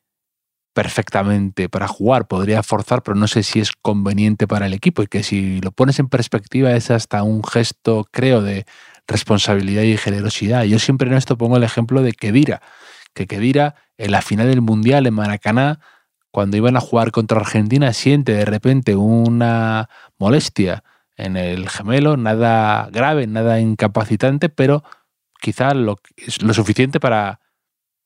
[0.73, 5.07] perfectamente para jugar, podría forzar, pero no sé si es conveniente para el equipo y
[5.07, 8.65] que si lo pones en perspectiva es hasta un gesto, creo, de
[9.07, 10.63] responsabilidad y generosidad.
[10.63, 12.61] Yo siempre en esto pongo el ejemplo de Kedira,
[13.13, 15.79] que Kedira en la final del Mundial en Maracaná,
[16.31, 20.83] cuando iban a jugar contra Argentina, siente de repente una molestia
[21.17, 24.83] en el gemelo, nada grave, nada incapacitante, pero
[25.41, 25.97] quizá lo,
[26.41, 27.39] lo suficiente para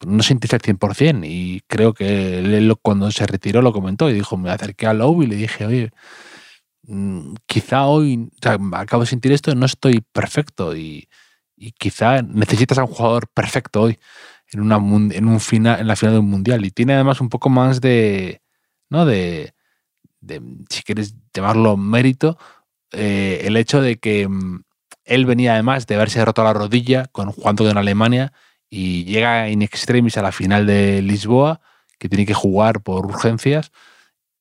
[0.06, 4.38] no sentirse al 100% y creo que él cuando se retiró lo comentó y dijo,
[4.38, 5.92] me acerqué a Lowe y le dije, oye,
[6.84, 8.30] mm, quizá hoy,
[8.74, 11.08] acabo de sentir esto, no estoy perfecto y,
[11.78, 14.00] quizá necesitas a un jugador perfecto hoy
[14.54, 17.28] en, una, en, un final, en la final de un mundial y tiene además un
[17.28, 18.42] poco más de,
[18.90, 19.06] ¿no?
[19.06, 19.54] De,
[20.70, 22.38] si quieres llamarlo mérito,
[22.94, 24.64] eh, el hecho de que mm,
[25.06, 28.32] él venía además de haberse roto la rodilla con jugando con Alemania
[28.70, 31.62] y llega in extremis a la final de Lisboa,
[31.98, 33.72] que tiene que jugar por urgencias,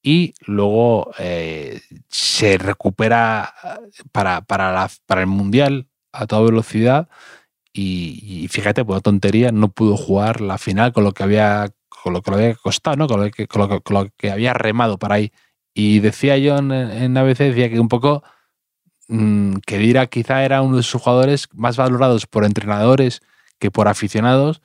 [0.03, 3.55] y luego eh, se recupera
[4.13, 7.09] para, para, para, el Mundial a toda velocidad.
[7.73, 12.23] Y, fíjate, por tontería, no pudo jugar la final con lo que había, con lo
[12.23, 13.07] que había costado, ¿no?
[13.07, 15.33] con, lo que, con, lo había remado para ahí.
[15.75, 18.25] Y decía yo en, en ABC, decía que un poco
[19.09, 23.23] mm, que Dira quizá era uno de sus jugadores más valorados por entrenadores
[23.59, 24.63] que por aficionados,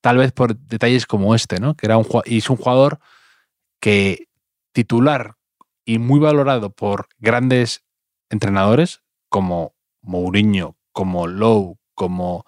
[0.00, 1.74] tal vez por detalles como este, ¿no?
[1.74, 2.98] Que era un y es un jugador
[3.80, 4.28] que
[4.72, 5.36] titular
[5.84, 7.84] y muy valorado por grandes
[8.28, 12.44] entrenadores como Mourinho, como Lowe, como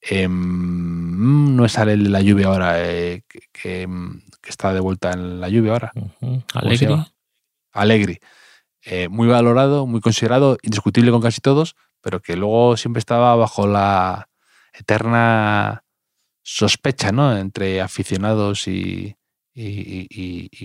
[0.00, 3.22] em, no sale el de la lluvia ahora, eh,
[3.64, 5.92] em, que, está de vuelta en la lluvia ahora.
[6.54, 6.96] Alegri.
[7.72, 8.18] Alegri.
[8.82, 13.66] Eh, muy valorado, muy considerado, indiscutible con casi todos, pero que luego siempre estaba bajo
[13.66, 14.28] la,
[14.78, 15.82] eterna
[16.42, 17.36] sospecha ¿no?
[17.36, 19.16] entre aficionados y,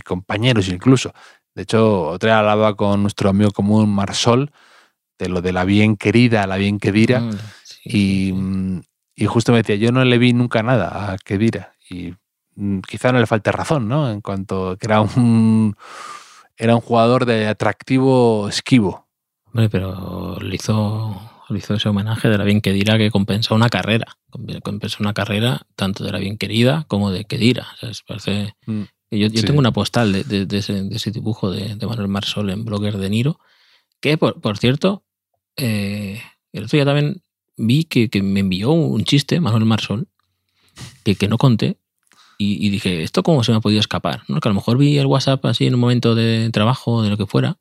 [0.05, 1.13] compañeros incluso.
[1.55, 4.51] De hecho, otra vez hablaba con nuestro amigo común Marsol
[5.17, 7.29] de lo de la bien querida, la bien quedira, mm,
[8.33, 8.81] mm,
[9.15, 12.15] y, justo me decía, yo no le vi nunca nada a quedira, y
[12.55, 14.09] mm, quizá no le falte razón, ¿no?
[14.09, 15.75] En cuanto que era un
[16.57, 19.07] era un jugador de atractivo esquivo.
[19.45, 21.19] Hombre, pero le hizo,
[21.57, 24.17] hizo ese homenaje de la bien querida que compensa una carrera.
[24.63, 27.67] Compensa una carrera tanto de la bien querida como de querida.
[27.75, 28.81] O sea, parece, Mm.
[29.11, 29.45] yo, yo Sí.
[29.45, 32.97] tengo una postal de, de- de ese, de ese dibujo de, Manuel Marsol en Blogger
[32.97, 33.39] de Niro,
[33.99, 35.03] que por, por cierto,
[35.57, 36.21] eh,
[36.53, 37.21] el otro día también
[37.57, 40.07] vi que, que me envió un chiste, Manuel Marsol,
[41.03, 41.77] que, que no conté.
[42.37, 44.23] Y, y dije, ¿esto cómo se me ha podido escapar?
[44.27, 44.39] ¿No?
[44.39, 47.17] Que a lo mejor vi el WhatsApp así en un momento de trabajo de lo
[47.17, 47.57] que fuera.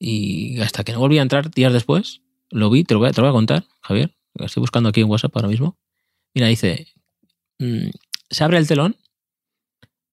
[0.00, 2.20] Y hasta que no volví a entrar días después,
[2.50, 4.14] lo vi, te lo voy a, te lo voy a contar, Javier.
[4.34, 5.76] Lo Estoy buscando aquí en WhatsApp ahora mismo.
[6.34, 6.88] Mira, dice,
[7.58, 7.88] mm,
[8.30, 8.96] se abre el telón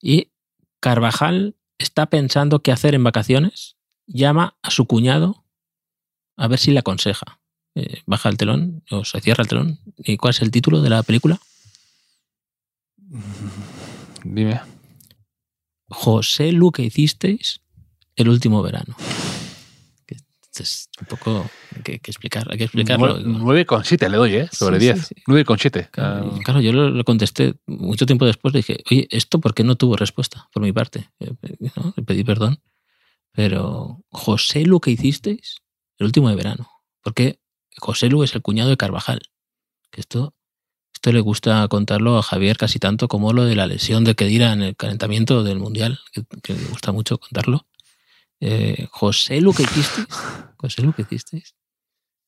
[0.01, 0.31] y
[0.79, 3.77] Carvajal está pensando qué hacer en vacaciones,
[4.07, 5.45] llama a su cuñado
[6.37, 7.39] a ver si le aconseja.
[7.75, 9.79] Eh, baja el telón, o se cierra el telón.
[9.97, 11.39] ¿Y cuál es el título de la película?
[14.23, 14.61] Dime.
[15.89, 17.61] José Lu que hicisteis
[18.15, 18.95] el último verano.
[20.57, 21.49] Es un poco
[21.85, 23.17] que, que explicar, hay que explicarlo.
[23.19, 24.49] 9,7 le doy, ¿eh?
[24.51, 24.99] Sobre Sí, 10.
[25.07, 25.23] sí, sí.
[25.25, 25.89] 9,7.
[25.91, 28.53] Claro, Ah, claro, yo lo, lo contesté mucho tiempo después.
[28.53, 31.09] Le dije, oye, ¿esto por qué no tuvo respuesta por mi parte?
[31.21, 31.31] Eh,
[31.77, 31.93] ¿no?
[31.95, 32.59] Le pedí perdón.
[33.31, 35.57] Pero, José Lu que hicisteis
[35.97, 36.69] el último de verano.
[37.01, 37.39] Porque
[37.77, 39.21] José Lu es el cuñado de Carvajal.
[39.91, 40.33] Que esto,
[40.93, 44.51] esto le gusta contarlo a Javier casi tanto como lo de la lesión de Kedira
[44.53, 47.67] en el calentamiento del Mundial, que, que le gusta mucho contarlo.
[48.41, 50.07] Eh, José Lu que hicisteis.
[50.57, 51.55] José Lu que hicisteis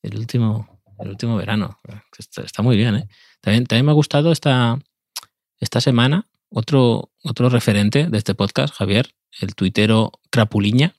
[0.08, 1.80] el último, el último verano.
[2.18, 3.08] Está, está muy bien, ¿eh?
[3.42, 4.80] También, también me ha gustado esta,
[5.60, 10.96] esta semana otro, otro referente de este podcast, Javier, el tuitero Crapuliña.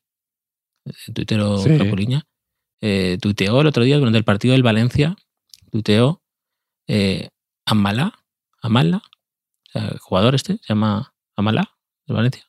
[1.07, 1.77] El tuitero Sí.
[1.77, 2.27] Crapuliña.
[2.81, 5.17] eh, tuiteó el otro día durante el partido del Valencia,
[5.71, 6.23] tuiteó
[6.87, 7.29] eh,
[7.67, 8.25] Amala,
[8.63, 12.45] Amala, o sea, el jugador este, se llama Amala, de Valencia.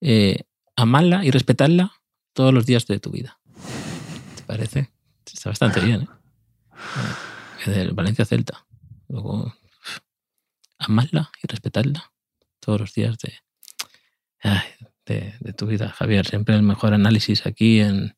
[0.00, 0.42] Eh,
[0.76, 1.92] amarla y respetarla
[2.34, 3.38] todos los días de tu vida.
[4.36, 4.90] ¿Te parece?
[5.46, 7.70] Bastante bien, ¿eh?
[7.70, 8.66] Del Valencia Celta.
[9.08, 9.54] Luego,
[10.78, 12.12] amarla y respetarla
[12.60, 13.32] todos los días de,
[15.06, 16.26] de tu vida, Javier.
[16.26, 18.14] Siempre el mejor análisis aquí en,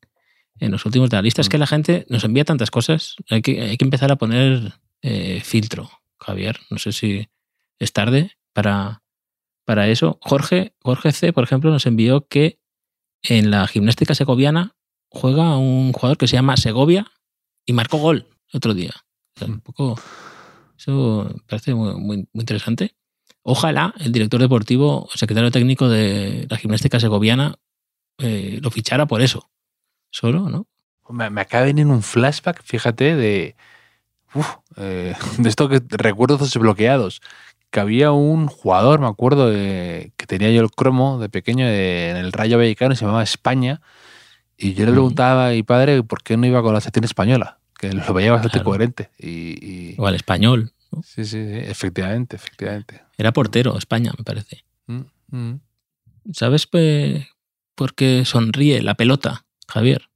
[0.59, 1.41] en los últimos de la lista.
[1.41, 3.15] Es que la gente nos envía tantas cosas.
[3.29, 6.59] Hay que, hay que empezar a poner eh, filtro, Javier.
[6.69, 7.29] No sé si
[7.77, 9.03] es tarde para,
[9.65, 10.17] para eso.
[10.21, 12.59] Jorge, Jorge C., por ejemplo, nos envió que
[13.21, 14.75] en la gimnástica segoviana
[15.09, 17.11] juega un jugador que se llama Segovia
[17.69, 18.91] y marcó gol el otro día.
[19.35, 19.99] O sea, un poco.
[20.75, 22.95] Eso me parece muy, muy, muy interesante.
[23.43, 27.55] Ojalá el director deportivo o secretario técnico de la gimnástica segoviana
[28.17, 29.49] eh, lo fichara por eso.
[30.09, 30.65] Solo, ¿no?
[31.09, 33.55] Me, me acaba de venir un flashback, fíjate, de.
[34.33, 34.47] uf,
[34.77, 37.21] eh, de esto que recuerdos desbloqueados.
[37.69, 42.09] Que había un jugador, me acuerdo, de- que tenía yo el cromo de pequeño de-
[42.09, 43.79] en el Rayo Vallecano, se llamaba España.
[44.57, 47.58] Y yo le preguntaba a mi padre por qué no iba con la selección española,
[47.79, 48.65] que lo veía bastante Claro.
[48.65, 49.09] coherente.
[49.17, 50.73] Y, y- O al español.
[50.91, 51.01] ¿no?
[51.03, 53.01] sí, sí, sí, efectivamente, efectivamente.
[53.17, 54.65] Era portero, España, me parece.
[54.87, 55.01] Mm,
[55.31, 55.59] mm.
[56.33, 60.09] ¿Sabes por qué sonríe la pelota, Javier?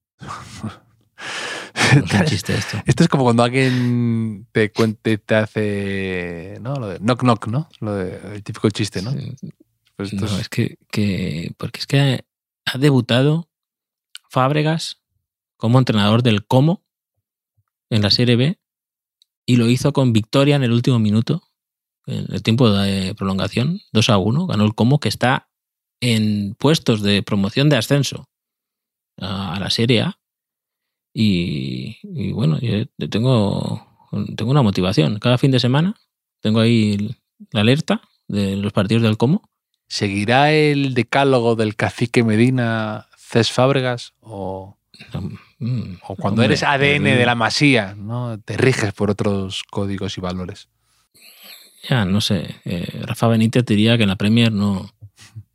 [1.95, 2.77] No es un chiste esto.
[2.85, 6.57] Esto es como cuando alguien te cuente, te hace.
[6.61, 6.75] ¿No?
[6.75, 7.69] Lo de knock knock, ¿no?
[7.79, 9.13] Lo de, el típico chiste, ¿no?
[9.95, 12.25] Pues No, es- es que, que- porque es que
[12.65, 13.49] ha debutado
[14.29, 15.01] Fábregas
[15.57, 16.83] como entrenador del Como
[17.93, 18.59] en la Serie B
[19.45, 21.43] y lo hizo con victoria en el último minuto,
[22.05, 25.49] en el tiempo de prolongación, 2 a 1, ganó el Como que está
[26.01, 28.29] en puestos de promoción de ascenso
[29.17, 30.19] a, la Serie A
[31.13, 35.19] y, bueno, yo tengo, tengo una motivación.
[35.19, 35.95] Cada fin de semana
[36.41, 37.15] tengo ahí
[37.51, 39.43] la alerta de los partidos del Como
[39.87, 44.13] ¿Seguirá el decálogo del cacique Medina Cés Fábregas?
[44.21, 44.79] O,
[46.01, 48.39] o cuando hombre, eres ADN de la masía, ¿no?
[48.39, 50.69] Te riges por otros códigos y valores.
[51.89, 52.55] Ya, no sé.
[52.65, 54.89] eh, Rafa Benítez diría que en la Premier no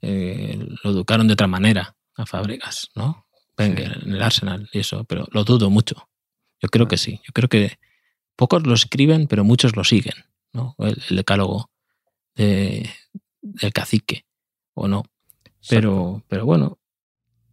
[0.03, 3.27] eh, lo educaron de otra manera a Fábregas, ¿no?
[3.59, 6.09] Wenger, en el Arsenal y eso, pero lo dudo mucho.
[6.61, 7.21] Yo creo que sí.
[7.27, 7.79] Yo creo que
[8.37, 10.15] pocos lo escriben, pero muchos lo siguen,
[10.53, 10.75] ¿no?
[10.79, 11.71] El, el decálogo
[12.37, 12.89] de-
[13.41, 14.27] del cacique,
[14.75, 15.05] o no.
[15.69, 16.79] Pero, pero bueno,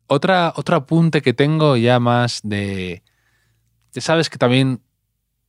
[0.07, 3.03] Otra, otro apunte que tengo ya más de...
[3.93, 4.81] Ya sabes que también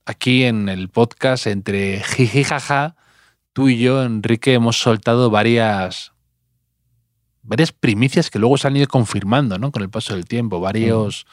[0.04, 2.96] aquí en el podcast, entre jiji jaja,
[3.52, 6.12] tú y yo, Enrique, hemos soltado varias
[7.46, 9.70] varias primicias que luego se han ido confirmando, ¿no?
[9.70, 11.26] Con el paso del tiempo, varios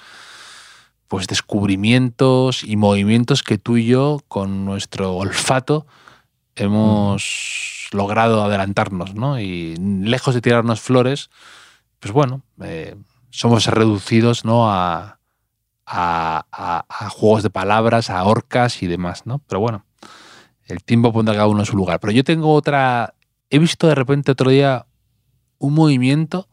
[1.08, 5.86] pues descubrimientos y movimientos que tú y yo, con nuestro olfato,
[6.56, 9.40] hemos logrado adelantarnos, ¿no?
[9.40, 11.30] Y lejos de tirarnos flores,
[12.00, 12.96] pues bueno, eh,
[13.36, 14.70] somos reducidos ¿no?
[14.72, 15.20] a,
[15.88, 19.40] a, a- a juegos de palabras, a orcas y demás, ¿no?
[19.48, 19.86] Pero bueno,
[20.66, 22.00] el tiempo pondrá a cada uno en su lugar.
[22.00, 23.16] Pero yo tengo otra.
[23.50, 24.86] He visto de repente otro día
[25.58, 26.48] un movimiento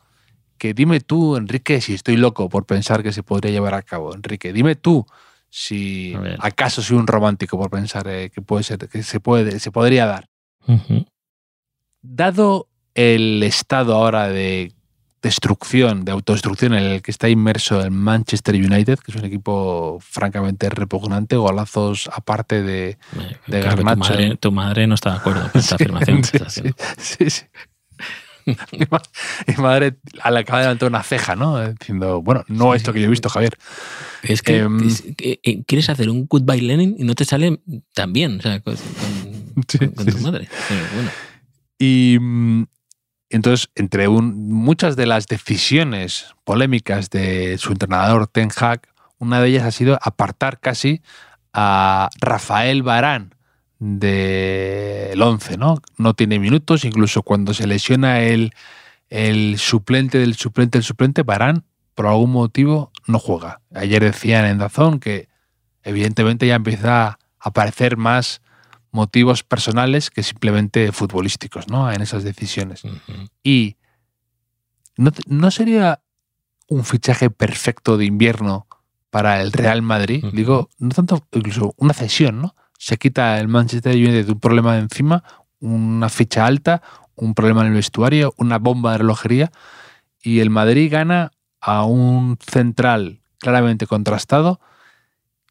[0.57, 4.14] que dime tú, Enrique, si estoy loco por pensar que se podría llevar a cabo.
[4.14, 5.05] Enrique, dime tú
[5.49, 9.70] si acaso soy un romántico por pensar eh, que puede ser, que se puede, se
[9.70, 10.28] podría dar.
[12.03, 14.72] Dado el estado ahora de
[15.23, 19.99] destrucción, de autodestrucción en el que está inmerso el Manchester United, que es un equipo
[20.01, 22.91] francamente repugnante, golazos aparte de...
[22.91, 22.97] Eh,
[23.47, 26.25] De tu madre, tu madre no está de acuerdo con esta afirmación.
[26.25, 26.39] Sí,
[26.99, 27.43] sí, sí.
[28.47, 28.57] Mi,
[28.91, 29.03] ma-
[29.47, 31.61] mi madre a la acaba de levantar una ceja, ¿no?
[31.73, 33.57] Diciendo, bueno, no esto que yo he visto, Javier.
[34.23, 37.61] Es que, Em, es eh, quieres hacer un goodbye Lenin y no te sale
[37.95, 38.75] tan bien, o sea, con,
[39.66, 40.49] tu madre.
[40.68, 41.11] Pero bueno,
[41.79, 42.64] Y mm,
[43.31, 48.83] entonces, entre muchas de las decisiones polémicas de su entrenador Ten Hag,
[49.18, 51.01] una de ellas ha sido apartar casi
[51.53, 53.35] a Rafael Barán
[53.78, 55.81] del 11, ¿no?
[55.97, 58.53] No tiene minutos, incluso cuando se lesiona el,
[59.09, 61.64] el suplente del suplente del suplente, Barán,
[61.95, 63.61] por algún motivo, no juega.
[63.74, 65.28] Ayer decían en Dazón que
[65.85, 68.43] evidentemente ya empieza a aparecer más
[68.93, 71.91] motivos personales que simplemente futbolísticos, ¿no?
[71.91, 72.82] En esas decisiones.
[73.43, 73.76] Y
[74.97, 76.01] ¿no, no sería
[76.68, 78.66] un fichaje perfecto de invierno
[79.11, 80.24] para el Real Madrid?
[80.32, 82.55] Digo, no tanto, incluso una cesión, ¿no?
[82.78, 85.22] Se quita el Manchester United de un problema de encima,
[85.59, 86.82] una ficha alta,
[87.14, 89.53] un problema en el vestuario, una bomba de relojería,
[90.22, 94.61] y el Madrid gana a un central claramente contrastado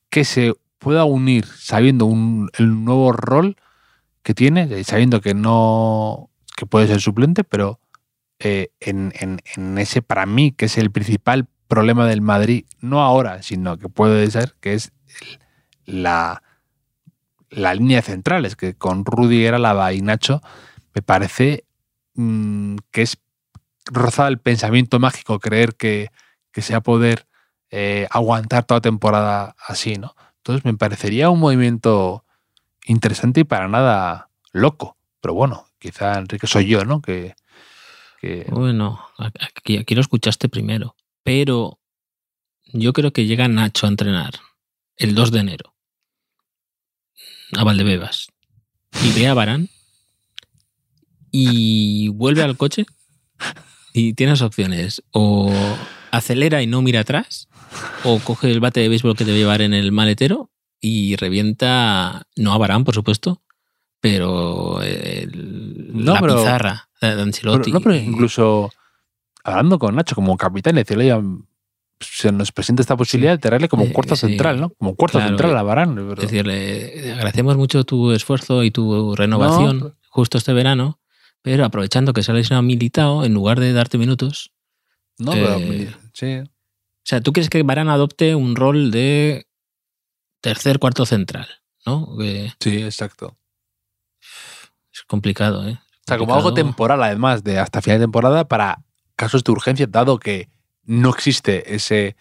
[0.10, 3.58] que se pueda unir sabiendo un- el nuevo rol
[4.24, 7.80] que tiene, eh, sabiendo que no que puede ser suplente, pero
[8.40, 13.44] eh, en, en- ese para mí que es el principal problema del Madrid, no ahora,
[13.44, 14.92] sino que puede ser que es
[15.86, 16.42] la,
[17.50, 20.42] la línea de centrales, que con Rudiger, Alaba y Nacho
[20.94, 21.66] me parece
[22.16, 23.18] mm, que es
[23.86, 26.10] rozar el pensamiento mágico creer que,
[26.52, 27.28] que se poder
[27.72, 30.16] eh, aguantar toda temporada así, ¿no?
[30.50, 32.26] Entonces me parecería un movimiento
[32.88, 34.98] interesante y para nada loco.
[35.22, 37.04] Pero bueno, quizá Enrique soy yo, ¿no?
[37.04, 37.36] Que,
[38.50, 40.96] Bueno, aquí lo escuchaste primero.
[41.22, 41.78] Pero
[42.74, 44.40] yo creo que llega Nacho a entrenar
[44.98, 45.76] el 2 de enero
[47.56, 48.30] a Valdebebas
[49.04, 49.70] y ve a Barán
[51.30, 52.88] y vuelve al coche
[53.94, 55.54] y tienes opciones o
[56.10, 57.50] acelera y no mira atrás
[58.04, 60.50] o coge el bate de béisbol que debe llevar en el maletero
[60.82, 63.42] y revienta, no a Barán por supuesto,
[64.02, 67.72] pero el- No, la pero- pizarra de pero- Ancelotti.
[67.72, 68.72] no, pero incluso
[69.44, 71.14] hablando con Nacho como capitán, decirle,
[72.00, 74.70] se nos presenta esta posibilidad de tenerle como Eh, central, ¿no?
[74.72, 75.96] Como cuarto Claro, central eh, a Barán.
[75.96, 79.92] pero- decirle, agradecemos mucho tu esfuerzo y tu renovación No.
[80.10, 81.00] justo este verano,
[81.42, 84.52] pero aprovechando que se ha lesionado militado, en lugar de darte minutos,
[85.18, 86.42] no, pero eh, sí.
[87.10, 89.48] O sea, tú quieres que Barán adopte un rol de
[90.42, 91.48] tercer, cuarto central,
[91.84, 92.16] ¿no?
[92.60, 93.36] Sí, exacto.
[94.94, 95.80] es complicado, ¿eh?
[95.82, 98.84] O sea, como algo temporal, además, de hasta final de temporada, para
[99.16, 100.50] casos de urgencia, dado que
[100.84, 102.16] no existe ese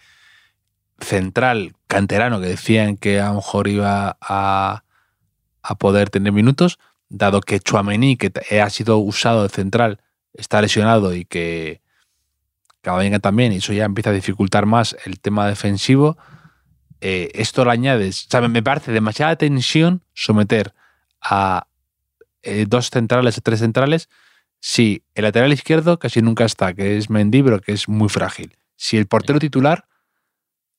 [0.99, 4.83] central canterano que decían que a lo mejor iba a,
[5.61, 6.79] a poder tener minutos,
[7.09, 10.01] dado que Chuamení, que ha sido usado de central,
[10.33, 11.83] está lesionado y que
[12.81, 16.17] Camavinga también, y eso ya empieza a dificultar más el tema defensivo,
[17.01, 18.25] eh, esto lo añades.
[18.25, 20.73] O sea, me- parece demasiada tensión someter
[21.21, 21.67] a
[22.43, 24.07] eh, dos centrales o tres centrales
[24.61, 28.57] si el lateral izquierdo casi nunca está, que es Mendy, pero que es muy frágil.
[28.75, 29.85] Si el portero titular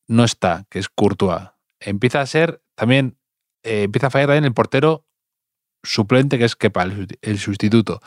[0.07, 1.49] no está, que es Courtois,
[1.81, 3.17] empieza a ser también,
[3.63, 5.07] eh, empieza a fallar también el portero
[5.83, 6.87] suplente, que es Kepa,
[7.23, 8.01] el sustituto.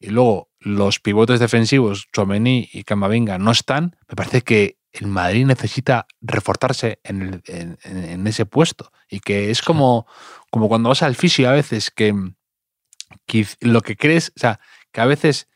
[0.00, 3.96] Y luego los pivotes defensivos, Chouameni y Camavinga, no están.
[4.08, 8.92] Me parece que el Madrid necesita reforzarse en, el- en- ese puesto.
[9.08, 10.06] Y que es como,
[10.50, 12.14] como cuando vas al fisio a veces, que,
[13.26, 14.60] que lo que crees, o sea,
[14.92, 15.48] que a veces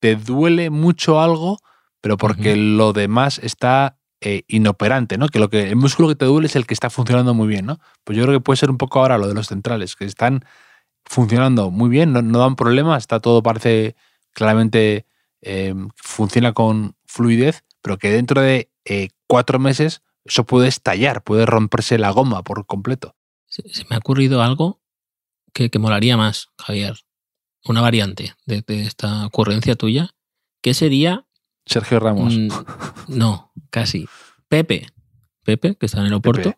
[0.00, 1.58] te duele mucho algo,
[2.00, 5.28] pero porque lo demás está eh, inoperante, ¿no?
[5.28, 7.66] Que lo que el músculo que te duele es el que está funcionando muy bien,
[7.66, 7.78] ¿no?
[8.04, 10.44] Pues yo creo que puede ser un poco ahora lo de los centrales, que están
[11.04, 13.96] funcionando muy bien, no, no dan problemas, está todo parece
[14.32, 15.06] claramente
[15.40, 21.46] eh, funciona con fluidez, pero que dentro de eh, cuatro meses eso puede estallar, puede
[21.46, 23.16] romperse la goma por completo.
[23.46, 24.80] Se, se me ha ocurrido algo
[25.52, 26.96] que, que molaría más, Javier.
[27.64, 30.10] Una variante de, de esta ocurrencia tuya,
[30.62, 31.26] que sería
[31.64, 32.36] Sergio Ramos.
[32.36, 32.48] Mm,
[33.08, 34.08] no, casi.
[34.48, 34.86] Pepe.
[35.44, 36.54] Pepe, que está en el Oporto.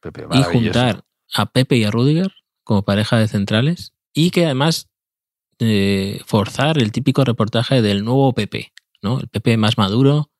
[0.00, 2.32] Pepe, Pepe, y juntar a Pepe y a Rudiger
[2.70, 4.86] como pareja de centrales y que además
[5.58, 9.18] eh, forzar el típico reportaje del nuevo Pepe, ¿no?
[9.18, 10.30] El Pepe más maduro,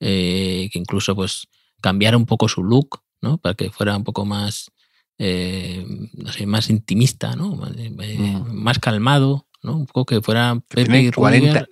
[0.00, 1.46] eh, que incluso pues
[1.80, 3.38] cambiara un poco su look, ¿no?
[3.38, 4.72] Para que fuera un poco más,
[5.18, 7.54] eh, no sé, más intimista, ¿no?
[7.54, 8.50] Más, eh, Mm.
[8.52, 9.76] más calmado, ¿no?
[9.76, 11.66] Un poco que fuera Que Pepe y Rudiger 40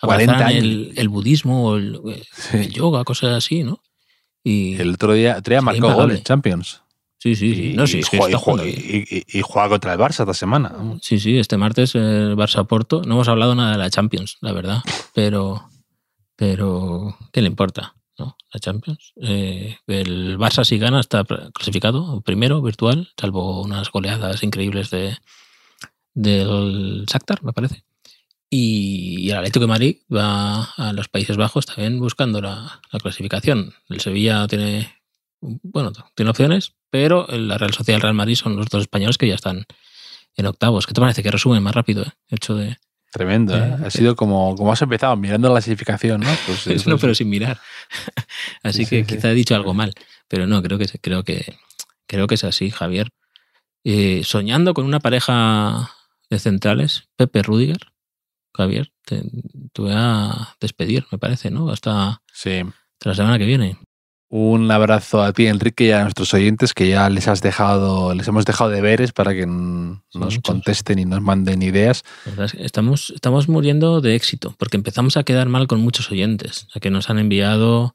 [0.00, 0.62] 40 abrazaran años.
[0.62, 2.00] el, el budismo o el,
[2.32, 2.58] Sí.
[2.58, 3.82] el yoga, cosas así, ¿no?
[4.44, 6.82] Y El otro día, otro día marcó gol en Champions.
[7.34, 7.70] Sí, sí, sí.
[7.72, 10.72] Y, No, sí, y que juega, está y y- juega contra el Barça esta semana.
[11.02, 13.02] Sí, sí, este martes el Barça Porto.
[13.06, 14.82] No hemos hablado nada de la Champions, la verdad.
[15.14, 15.68] Pero,
[16.36, 17.94] pero ¿qué le importa?
[18.18, 18.36] ¿no?
[18.52, 19.12] La Champions.
[19.20, 25.16] Eh, el Barça si gana está clasificado primero, virtual, salvo unas goleadas increíbles de
[26.14, 27.84] del Shakhtar, me parece.
[28.48, 33.00] Y, y el Atlético de Madrid va a los Países Bajos también buscando la, la
[33.00, 33.74] clasificación.
[33.88, 34.94] El Sevilla tiene,
[35.40, 39.18] bueno, tiene opciones, pero la Real Sociedad y el Real Madrid son los dos españoles
[39.18, 39.64] que ya están
[40.36, 40.86] en octavos.
[40.86, 41.22] ¿Qué te parece?
[41.22, 42.12] Que resumen más rápido, ¿eh?
[42.28, 42.76] Hecho de.
[43.12, 43.76] Tremendo, ¿eh?
[43.80, 46.28] Eh, Ha sido como, como has empezado, mirando la clasificación, ¿no?
[46.46, 47.58] Pues eso no, es- pero sin mirar.
[48.62, 49.16] Así Sí, que sí, sí.
[49.16, 49.92] quizá he dicho algo mal.
[50.28, 51.56] Pero no, creo que creo que
[52.06, 53.08] creo que es así, Javier.
[53.84, 55.90] Eh, soñando con una pareja
[56.28, 57.78] de centrales, Pepe Rudiger,
[58.54, 59.22] Javier, te,
[59.72, 61.70] te voy a despedir, me parece, ¿no?
[61.70, 62.58] Hasta, Sí.
[62.60, 63.78] hasta la semana que viene.
[64.28, 68.26] Un abrazo a ti, Enrique, y a nuestros oyentes que ya les has dejado, les
[68.26, 70.40] hemos dejado deberes para que nos muchos.
[70.42, 72.02] contesten y nos manden ideas.
[72.40, 76.66] Es que estamos, estamos muriendo de éxito, porque empezamos a quedar mal con muchos oyentes,
[76.74, 77.94] a que nos han enviado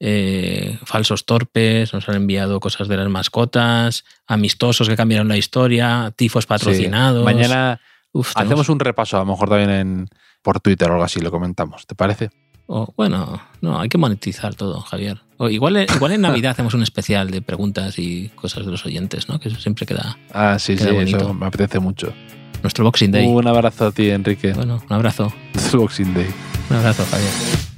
[0.00, 6.12] eh, falsos torpes, nos han enviado cosas de las mascotas, amistosos que cambiaron la historia,
[6.16, 7.20] tifos patrocinados.
[7.20, 7.24] Sí.
[7.24, 7.80] Mañana
[8.12, 10.08] Uf, tenemos- hacemos un repaso, a lo mejor también en,
[10.42, 11.86] por Twitter o algo así, lo comentamos.
[11.86, 12.30] ¿Te parece?
[12.96, 15.22] bueno, no, hay que monetizar todo, Javier.
[15.38, 19.28] O igual, igual en Navidad hacemos un especial de preguntas y cosas de los oyentes,
[19.28, 19.38] ¿no?
[19.38, 21.16] Que eso siempre queda Ah, sí, Queda sí, bonito.
[21.16, 22.12] eso me apetece mucho.
[22.62, 23.26] nuestro Boxing Day.
[23.26, 24.52] Un abrazo a ti, Enrique.
[24.52, 25.32] Bueno, un abrazo.
[25.72, 26.26] Boxing Day.
[26.70, 27.77] Un abrazo, Javier.